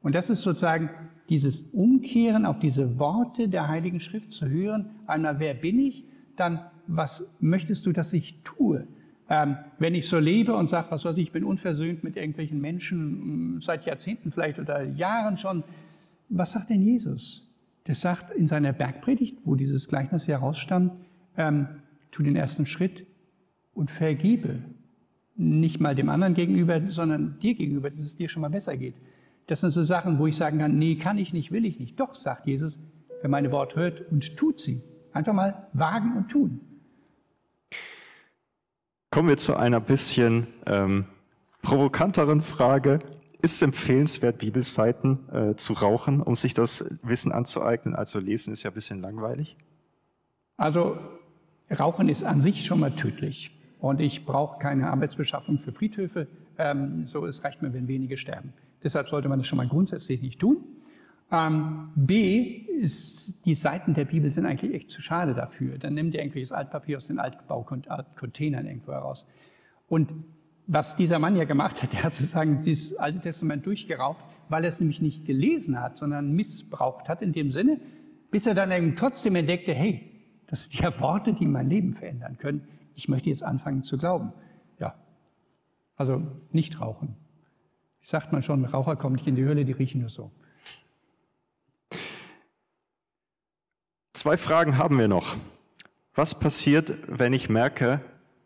Und 0.00 0.14
das 0.14 0.30
ist 0.30 0.42
sozusagen 0.42 0.90
dieses 1.28 1.62
Umkehren 1.72 2.46
auf 2.46 2.58
diese 2.58 2.98
Worte 2.98 3.48
der 3.48 3.68
Heiligen 3.68 4.00
Schrift 4.00 4.32
zu 4.32 4.48
hören. 4.48 4.90
Einmal, 5.06 5.40
wer 5.40 5.54
bin 5.54 5.78
ich? 5.78 6.04
Dann, 6.36 6.60
was 6.86 7.26
möchtest 7.40 7.86
du, 7.86 7.92
dass 7.92 8.12
ich 8.12 8.40
tue? 8.44 8.86
Ähm, 9.28 9.56
wenn 9.78 9.94
ich 9.94 10.08
so 10.08 10.18
lebe 10.18 10.54
und 10.54 10.68
sage, 10.68 10.90
was 10.90 11.04
weiß 11.04 11.16
ich, 11.16 11.24
ich 11.24 11.32
bin 11.32 11.42
unversöhnt 11.42 12.04
mit 12.04 12.16
irgendwelchen 12.16 12.60
Menschen 12.60 13.56
mm, 13.56 13.62
seit 13.62 13.84
Jahrzehnten 13.84 14.30
vielleicht 14.30 14.60
oder 14.60 14.84
Jahren 14.84 15.36
schon, 15.36 15.64
was 16.28 16.52
sagt 16.52 16.70
denn 16.70 16.82
Jesus? 16.82 17.42
Der 17.86 17.96
sagt 17.96 18.32
in 18.34 18.46
seiner 18.46 18.72
Bergpredigt, 18.72 19.38
wo 19.44 19.56
dieses 19.56 19.88
Gleichnis 19.88 20.28
herausstammt, 20.28 20.92
ähm, 21.36 21.66
tu 22.12 22.22
den 22.22 22.36
ersten 22.36 22.66
Schritt 22.66 23.04
und 23.74 23.90
vergebe 23.90 24.62
nicht 25.36 25.80
mal 25.80 25.94
dem 25.94 26.08
anderen 26.08 26.34
gegenüber, 26.34 26.80
sondern 26.88 27.38
dir 27.40 27.54
gegenüber, 27.54 27.90
dass 27.90 27.98
es 27.98 28.16
dir 28.16 28.28
schon 28.28 28.42
mal 28.42 28.48
besser 28.48 28.76
geht. 28.76 28.94
Das 29.46 29.60
sind 29.60 29.70
so 29.70 29.84
Sachen, 29.84 30.18
wo 30.18 30.26
ich 30.26 30.36
sagen 30.36 30.58
kann, 30.58 30.76
nee, 30.76 30.96
kann 30.96 31.18
ich 31.18 31.32
nicht, 31.32 31.52
will 31.52 31.64
ich 31.64 31.78
nicht. 31.78 32.00
Doch, 32.00 32.14
sagt 32.14 32.46
Jesus, 32.46 32.80
wer 33.20 33.30
meine 33.30 33.52
Wort 33.52 33.76
hört 33.76 34.10
und 34.10 34.36
tut 34.36 34.60
sie. 34.60 34.82
Einfach 35.12 35.32
mal 35.32 35.68
wagen 35.72 36.16
und 36.16 36.28
tun. 36.28 36.60
Kommen 39.10 39.28
wir 39.28 39.36
zu 39.36 39.56
einer 39.56 39.80
bisschen 39.80 40.48
ähm, 40.66 41.06
provokanteren 41.62 42.42
Frage. 42.42 42.98
Ist 43.40 43.54
es 43.54 43.62
empfehlenswert, 43.62 44.38
Bibelseiten 44.38 45.28
äh, 45.30 45.54
zu 45.56 45.74
rauchen, 45.74 46.20
um 46.20 46.34
sich 46.34 46.52
das 46.52 46.84
Wissen 47.02 47.30
anzueignen? 47.30 47.94
Also 47.94 48.18
lesen 48.18 48.52
ist 48.52 48.64
ja 48.64 48.70
ein 48.70 48.74
bisschen 48.74 49.00
langweilig. 49.00 49.56
Also 50.56 50.98
Rauchen 51.70 52.08
ist 52.08 52.24
an 52.24 52.40
sich 52.40 52.64
schon 52.64 52.80
mal 52.80 52.94
tödlich. 52.94 53.52
Und 53.78 54.00
ich 54.00 54.24
brauche 54.24 54.58
keine 54.58 54.90
Arbeitsbeschaffung 54.90 55.58
für 55.58 55.72
Friedhöfe. 55.72 56.26
Ähm, 56.58 57.04
so, 57.04 57.26
es 57.26 57.44
reicht 57.44 57.62
mir, 57.62 57.72
wenn 57.72 57.88
wenige 57.88 58.16
sterben. 58.16 58.52
Deshalb 58.86 59.08
sollte 59.08 59.28
man 59.28 59.38
das 59.38 59.46
schon 59.46 59.58
mal 59.58 59.68
grundsätzlich 59.68 60.22
nicht 60.22 60.38
tun. 60.38 60.64
Ähm, 61.30 61.90
B 61.94 62.38
ist, 62.80 63.44
die 63.44 63.54
Seiten 63.54 63.92
der 63.92 64.06
Bibel 64.06 64.30
sind 64.30 64.46
eigentlich 64.46 64.72
echt 64.72 64.90
zu 64.90 65.02
schade 65.02 65.34
dafür. 65.34 65.76
Dann 65.76 65.92
nimmt 65.94 66.14
ihr 66.14 66.20
irgendwelches 66.20 66.52
Altpapier 66.52 66.96
aus 66.96 67.06
den 67.06 67.18
Altbaucontainern 67.18 68.64
irgendwo 68.64 68.92
heraus. 68.92 69.26
Und 69.88 70.12
was 70.66 70.96
dieser 70.96 71.18
Mann 71.18 71.36
ja 71.36 71.44
gemacht 71.44 71.82
hat, 71.82 71.92
der 71.94 72.04
hat 72.04 72.14
sozusagen 72.14 72.60
dieses 72.60 72.96
Alte 72.96 73.20
Testament 73.20 73.66
durchgeraucht, 73.66 74.24
weil 74.48 74.64
er 74.64 74.68
es 74.68 74.80
nämlich 74.80 75.02
nicht 75.02 75.26
gelesen 75.26 75.80
hat, 75.80 75.96
sondern 75.98 76.32
missbraucht 76.32 77.08
hat 77.08 77.20
in 77.20 77.32
dem 77.32 77.50
Sinne, 77.50 77.80
bis 78.30 78.46
er 78.46 78.54
dann 78.54 78.70
eben 78.70 78.96
trotzdem 78.96 79.34
entdeckte, 79.34 79.74
hey, 79.74 80.12
das 80.46 80.64
sind 80.64 80.80
ja 80.80 80.98
Worte, 81.00 81.34
die 81.34 81.46
mein 81.46 81.68
Leben 81.68 81.94
verändern 81.94 82.38
können 82.38 82.68
ich 82.96 83.08
möchte 83.08 83.28
jetzt 83.28 83.44
anfangen 83.44 83.84
zu 83.84 83.98
glauben. 83.98 84.32
Ja, 84.80 84.94
also 85.96 86.22
nicht 86.50 86.80
rauchen. 86.80 87.14
Sagt 88.06 88.30
man 88.30 88.40
schon, 88.40 88.64
Raucher 88.64 88.94
kommen 88.94 89.16
nicht 89.16 89.26
in 89.26 89.34
die 89.34 89.42
Höhle, 89.42 89.64
die 89.64 89.72
riechen 89.72 90.00
nur 90.02 90.10
so. 90.10 90.30
Zwei 94.12 94.36
Fragen 94.36 94.78
haben 94.78 94.96
wir 94.96 95.08
noch. 95.08 95.36
Was 96.14 96.38
passiert, 96.38 96.96
wenn 97.08 97.32
ich 97.32 97.48
merke, 97.48 98.00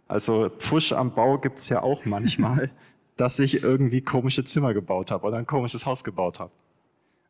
also 0.09 0.49
Pfusch 0.49 0.93
am 0.93 1.15
Bau 1.15 1.37
gibt 1.37 1.59
es 1.59 1.69
ja 1.69 1.83
auch 1.83 2.07
manchmal, 2.07 2.71
dass 3.19 3.39
ich 3.39 3.63
irgendwie 3.63 4.01
komische 4.01 4.45
Zimmer 4.45 4.73
gebaut 4.73 5.11
habe 5.11 5.27
oder 5.27 5.37
ein 5.37 5.47
komisches 5.47 5.85
Haus 5.85 6.05
gebaut 6.05 6.41
habe? 6.41 6.53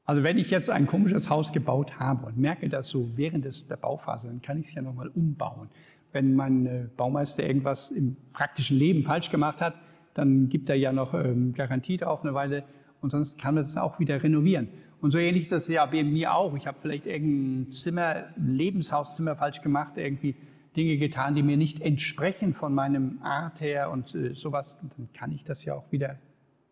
Also 0.04 0.22
wenn 0.22 0.38
ich 0.38 0.50
jetzt 0.50 0.70
ein 0.70 0.86
komisches 0.86 1.28
Haus 1.30 1.52
gebaut 1.52 1.98
habe 1.98 2.26
und 2.26 2.38
merke 2.38 2.68
das 2.68 2.90
so 2.90 3.10
während 3.16 3.44
des, 3.44 3.66
der 3.66 3.76
Bauphase, 3.76 4.28
dann 4.28 4.40
kann 4.40 4.60
ich 4.60 4.68
es 4.68 4.74
ja 4.74 4.82
nochmal 4.82 5.08
umbauen 5.08 5.68
wenn 6.12 6.34
mein 6.34 6.66
äh, 6.66 6.86
Baumeister 6.96 7.44
irgendwas 7.44 7.90
im 7.90 8.16
praktischen 8.32 8.76
Leben 8.76 9.04
falsch 9.04 9.30
gemacht 9.30 9.60
hat, 9.60 9.74
dann 10.14 10.48
gibt 10.48 10.68
er 10.68 10.76
ja 10.76 10.92
noch 10.92 11.14
ähm, 11.14 11.54
Garantie 11.54 11.96
drauf 11.96 12.22
eine 12.22 12.34
Weile 12.34 12.64
und 13.00 13.10
sonst 13.10 13.38
kann 13.38 13.54
man 13.54 13.64
das 13.64 13.76
auch 13.76 13.98
wieder 13.98 14.22
renovieren. 14.22 14.68
Und 15.00 15.12
so 15.12 15.18
ähnlich 15.18 15.44
ist 15.44 15.52
das 15.52 15.68
ja 15.68 15.86
bei 15.86 16.04
mir 16.04 16.34
auch. 16.34 16.54
Ich 16.56 16.66
habe 16.66 16.78
vielleicht 16.80 17.06
irgendein 17.06 17.70
Zimmer, 17.70 18.24
Lebenshauszimmer 18.36 19.36
falsch 19.36 19.62
gemacht, 19.62 19.92
irgendwie 19.96 20.36
Dinge 20.76 20.98
getan, 20.98 21.34
die 21.34 21.42
mir 21.42 21.56
nicht 21.56 21.80
entsprechen 21.80 22.54
von 22.54 22.74
meinem 22.74 23.18
Art 23.22 23.60
her 23.60 23.90
und 23.90 24.14
äh, 24.14 24.34
sowas. 24.34 24.76
Und 24.82 24.92
dann 24.96 25.08
kann 25.14 25.32
ich 25.32 25.44
das 25.44 25.64
ja 25.64 25.74
auch 25.74 25.90
wieder 25.90 26.16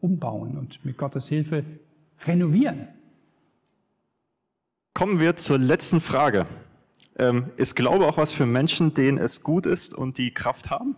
umbauen 0.01 0.57
und 0.57 0.85
mit 0.85 0.99
Gottes 0.99 1.29
Hilfe 1.29 1.65
renovieren. 2.27 2.89
Kommen 4.95 5.21
wir 5.21 5.37
zur 5.37 5.59
letzten 5.59 6.01
Frage. 6.01 6.47
Ähm, 7.19 7.51
ist 7.57 7.75
Glaube 7.75 8.07
auch 8.07 8.17
was 8.17 8.33
für 8.33 8.47
Menschen, 8.47 8.95
denen 8.95 9.19
es 9.19 9.43
gut 9.43 9.67
ist 9.67 9.95
und 9.95 10.19
die 10.19 10.33
Kraft 10.33 10.71
haben? 10.71 10.97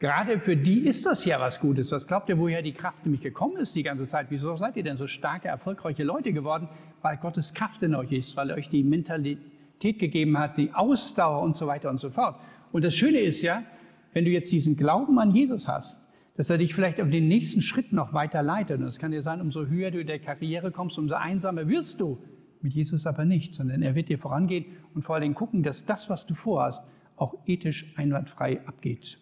Gerade 0.00 0.38
für 0.38 0.56
die 0.56 0.86
ist 0.86 1.06
das 1.06 1.24
ja 1.24 1.40
was 1.40 1.58
Gutes. 1.58 1.90
Was 1.90 2.06
glaubt 2.06 2.28
ihr, 2.28 2.38
woher 2.38 2.62
die 2.62 2.72
Kraft 2.72 3.04
nämlich 3.04 3.20
gekommen 3.20 3.56
ist 3.56 3.74
die 3.74 3.82
ganze 3.82 4.06
Zeit? 4.06 4.28
Wieso 4.30 4.54
seid 4.56 4.76
ihr 4.76 4.84
denn 4.84 4.96
so 4.96 5.08
starke, 5.08 5.48
erfolgreiche 5.48 6.04
Leute 6.04 6.32
geworden? 6.32 6.68
Weil 7.02 7.16
Gottes 7.16 7.52
Kraft 7.52 7.82
in 7.82 7.96
euch 7.96 8.12
ist, 8.12 8.36
weil 8.36 8.50
er 8.50 8.56
euch 8.56 8.68
die 8.68 8.84
Mentalität 8.84 9.98
gegeben 9.98 10.38
hat, 10.38 10.56
die 10.56 10.72
Ausdauer 10.72 11.42
und 11.42 11.56
so 11.56 11.66
weiter 11.66 11.90
und 11.90 11.98
so 11.98 12.10
fort. 12.10 12.36
Und 12.70 12.84
das 12.84 12.94
Schöne 12.94 13.18
ist 13.18 13.42
ja, 13.42 13.64
wenn 14.12 14.24
du 14.24 14.30
jetzt 14.30 14.52
diesen 14.52 14.76
Glauben 14.76 15.18
an 15.18 15.34
Jesus 15.34 15.66
hast, 15.66 16.00
dass 16.36 16.48
er 16.48 16.58
dich 16.58 16.76
vielleicht 16.76 17.00
auf 17.00 17.10
den 17.10 17.26
nächsten 17.26 17.60
Schritt 17.60 17.92
noch 17.92 18.12
weiter 18.12 18.40
leitet. 18.40 18.80
Und 18.80 18.86
es 18.86 19.00
kann 19.00 19.10
dir 19.10 19.22
sein, 19.22 19.40
umso 19.40 19.66
höher 19.66 19.90
du 19.90 20.00
in 20.00 20.06
der 20.06 20.20
Karriere 20.20 20.70
kommst, 20.70 20.96
umso 20.96 21.16
einsamer 21.16 21.66
wirst 21.66 22.00
du 22.00 22.18
mit 22.60 22.72
Jesus 22.72 23.04
aber 23.04 23.24
nicht, 23.24 23.54
sondern 23.54 23.82
er 23.82 23.96
wird 23.96 24.08
dir 24.08 24.18
vorangehen 24.18 24.66
und 24.94 25.02
vor 25.02 25.16
allen 25.16 25.22
Dingen 25.22 25.34
gucken, 25.34 25.64
dass 25.64 25.86
das, 25.86 26.08
was 26.08 26.24
du 26.24 26.34
vorhast, 26.34 26.84
auch 27.16 27.34
ethisch 27.46 27.92
einwandfrei 27.96 28.64
abgeht. 28.64 29.18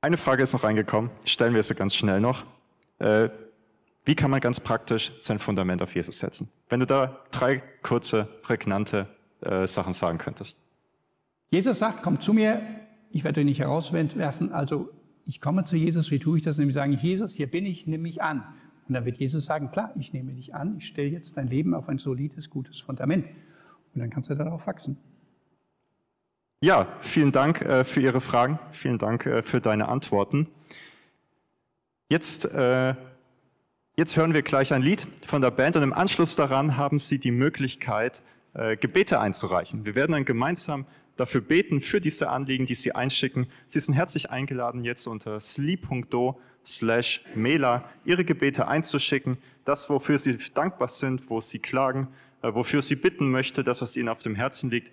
Eine 0.00 0.16
Frage 0.16 0.44
ist 0.44 0.52
noch 0.52 0.62
reingekommen, 0.62 1.10
stellen 1.24 1.54
wir 1.54 1.62
sie 1.64 1.74
ganz 1.74 1.96
schnell 1.96 2.20
noch. 2.20 2.44
Äh, 3.00 3.30
wie 4.04 4.14
kann 4.14 4.30
man 4.30 4.38
ganz 4.40 4.60
praktisch 4.60 5.12
sein 5.18 5.40
Fundament 5.40 5.82
auf 5.82 5.92
Jesus 5.92 6.20
setzen? 6.20 6.48
Wenn 6.68 6.78
du 6.78 6.86
da 6.86 7.18
drei 7.32 7.62
kurze, 7.82 8.28
prägnante 8.42 9.08
äh, 9.40 9.66
Sachen 9.66 9.94
sagen 9.94 10.18
könntest. 10.18 10.56
Jesus 11.50 11.80
sagt, 11.80 12.04
komm 12.04 12.20
zu 12.20 12.32
mir, 12.32 12.62
ich 13.10 13.24
werde 13.24 13.40
dich 13.40 13.46
nicht 13.46 13.58
herauswerfen, 13.58 14.52
also 14.52 14.88
ich 15.26 15.40
komme 15.40 15.64
zu 15.64 15.76
Jesus, 15.76 16.12
wie 16.12 16.20
tue 16.20 16.38
ich 16.38 16.44
das? 16.44 16.58
Nämlich 16.58 16.74
sagen, 16.74 16.92
Jesus, 16.92 17.34
hier 17.34 17.50
bin 17.50 17.66
ich, 17.66 17.88
nimm 17.88 18.02
mich 18.02 18.22
an. 18.22 18.44
Und 18.86 18.94
dann 18.94 19.04
wird 19.04 19.18
Jesus 19.18 19.46
sagen, 19.46 19.70
klar, 19.72 19.92
ich 19.98 20.12
nehme 20.12 20.32
dich 20.32 20.54
an, 20.54 20.76
ich 20.78 20.86
stelle 20.86 21.08
jetzt 21.08 21.36
dein 21.36 21.48
Leben 21.48 21.74
auf 21.74 21.88
ein 21.88 21.98
solides, 21.98 22.50
gutes 22.50 22.80
Fundament. 22.80 23.26
Und 23.94 24.00
dann 24.00 24.10
kannst 24.10 24.30
du 24.30 24.36
darauf 24.36 24.64
wachsen. 24.66 24.96
Ja, 26.60 26.88
vielen 27.02 27.30
Dank 27.30 27.62
äh, 27.62 27.84
für 27.84 28.00
Ihre 28.00 28.20
Fragen, 28.20 28.58
vielen 28.72 28.98
Dank 28.98 29.26
äh, 29.26 29.42
für 29.44 29.60
deine 29.60 29.88
Antworten. 29.88 30.48
Jetzt, 32.08 32.46
äh, 32.46 32.96
jetzt 33.96 34.16
hören 34.16 34.34
wir 34.34 34.42
gleich 34.42 34.72
ein 34.72 34.82
Lied 34.82 35.06
von 35.24 35.40
der 35.40 35.52
Band 35.52 35.76
und 35.76 35.84
im 35.84 35.92
Anschluss 35.92 36.34
daran 36.34 36.76
haben 36.76 36.98
Sie 36.98 37.20
die 37.20 37.30
Möglichkeit, 37.30 38.22
äh, 38.54 38.76
Gebete 38.76 39.20
einzureichen. 39.20 39.86
Wir 39.86 39.94
werden 39.94 40.10
dann 40.10 40.24
gemeinsam 40.24 40.84
dafür 41.16 41.42
beten, 41.42 41.80
für 41.80 42.00
diese 42.00 42.28
Anliegen, 42.28 42.66
die 42.66 42.74
Sie 42.74 42.92
einschicken. 42.92 43.46
Sie 43.68 43.78
sind 43.78 43.94
herzlich 43.94 44.30
eingeladen, 44.30 44.82
jetzt 44.82 45.06
unter 45.06 45.38
sleep.do 45.38 46.40
slash 46.66 47.22
Mailer 47.36 47.88
Ihre 48.04 48.24
Gebete 48.24 48.66
einzuschicken, 48.66 49.38
das, 49.64 49.88
wofür 49.88 50.18
Sie 50.18 50.36
dankbar 50.54 50.88
sind, 50.88 51.30
wo 51.30 51.40
Sie 51.40 51.60
klagen, 51.60 52.08
äh, 52.42 52.52
wofür 52.52 52.82
Sie 52.82 52.96
bitten 52.96 53.30
möchte, 53.30 53.62
das, 53.62 53.80
was 53.80 53.96
Ihnen 53.96 54.08
auf 54.08 54.22
dem 54.24 54.34
Herzen 54.34 54.70
liegt. 54.70 54.90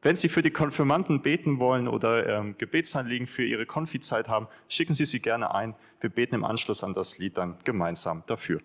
Wenn 0.00 0.14
Sie 0.14 0.28
für 0.28 0.42
die 0.42 0.50
Konfirmanden 0.50 1.22
beten 1.22 1.58
wollen 1.58 1.88
oder 1.88 2.38
ähm, 2.38 2.54
Gebetsanliegen 2.56 3.26
für 3.26 3.44
Ihre 3.44 3.66
Konfizeit 3.66 4.28
haben, 4.28 4.46
schicken 4.68 4.94
Sie 4.94 5.04
sie 5.04 5.18
gerne 5.18 5.52
ein. 5.52 5.74
Wir 6.00 6.08
beten 6.08 6.36
im 6.36 6.44
Anschluss 6.44 6.84
an 6.84 6.94
das 6.94 7.18
Lied 7.18 7.36
dann 7.36 7.56
gemeinsam 7.64 8.22
dafür. 8.28 8.60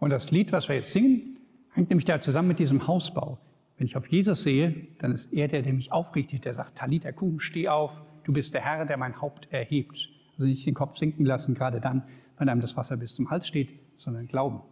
Und 0.00 0.10
das 0.10 0.32
Lied, 0.32 0.50
was 0.50 0.68
wir 0.68 0.74
jetzt 0.74 0.90
singen, 0.90 1.38
hängt 1.70 1.90
nämlich 1.90 2.04
da 2.04 2.20
zusammen 2.20 2.48
mit 2.48 2.58
diesem 2.58 2.88
Hausbau. 2.88 3.38
Wenn 3.76 3.86
ich 3.86 3.96
auf 3.96 4.08
Jesus 4.08 4.42
sehe, 4.42 4.88
dann 4.98 5.12
ist 5.12 5.32
er 5.32 5.46
der, 5.46 5.62
der 5.62 5.72
mich 5.72 5.92
aufrichtet, 5.92 6.44
der 6.44 6.54
sagt, 6.54 6.78
Talita 6.78 7.12
Kum, 7.12 7.38
steh 7.38 7.68
auf, 7.68 8.02
du 8.24 8.32
bist 8.32 8.52
der 8.52 8.62
Herr, 8.62 8.84
der 8.84 8.96
mein 8.96 9.20
Haupt 9.20 9.52
erhebt. 9.52 10.08
Also 10.34 10.48
nicht 10.48 10.66
den 10.66 10.74
Kopf 10.74 10.96
sinken 10.96 11.24
lassen, 11.24 11.54
gerade 11.54 11.80
dann, 11.80 12.02
wenn 12.38 12.48
einem 12.48 12.60
das 12.60 12.76
Wasser 12.76 12.96
bis 12.96 13.14
zum 13.14 13.30
Hals 13.30 13.46
steht, 13.46 13.70
sondern 13.94 14.26
glauben. 14.26 14.62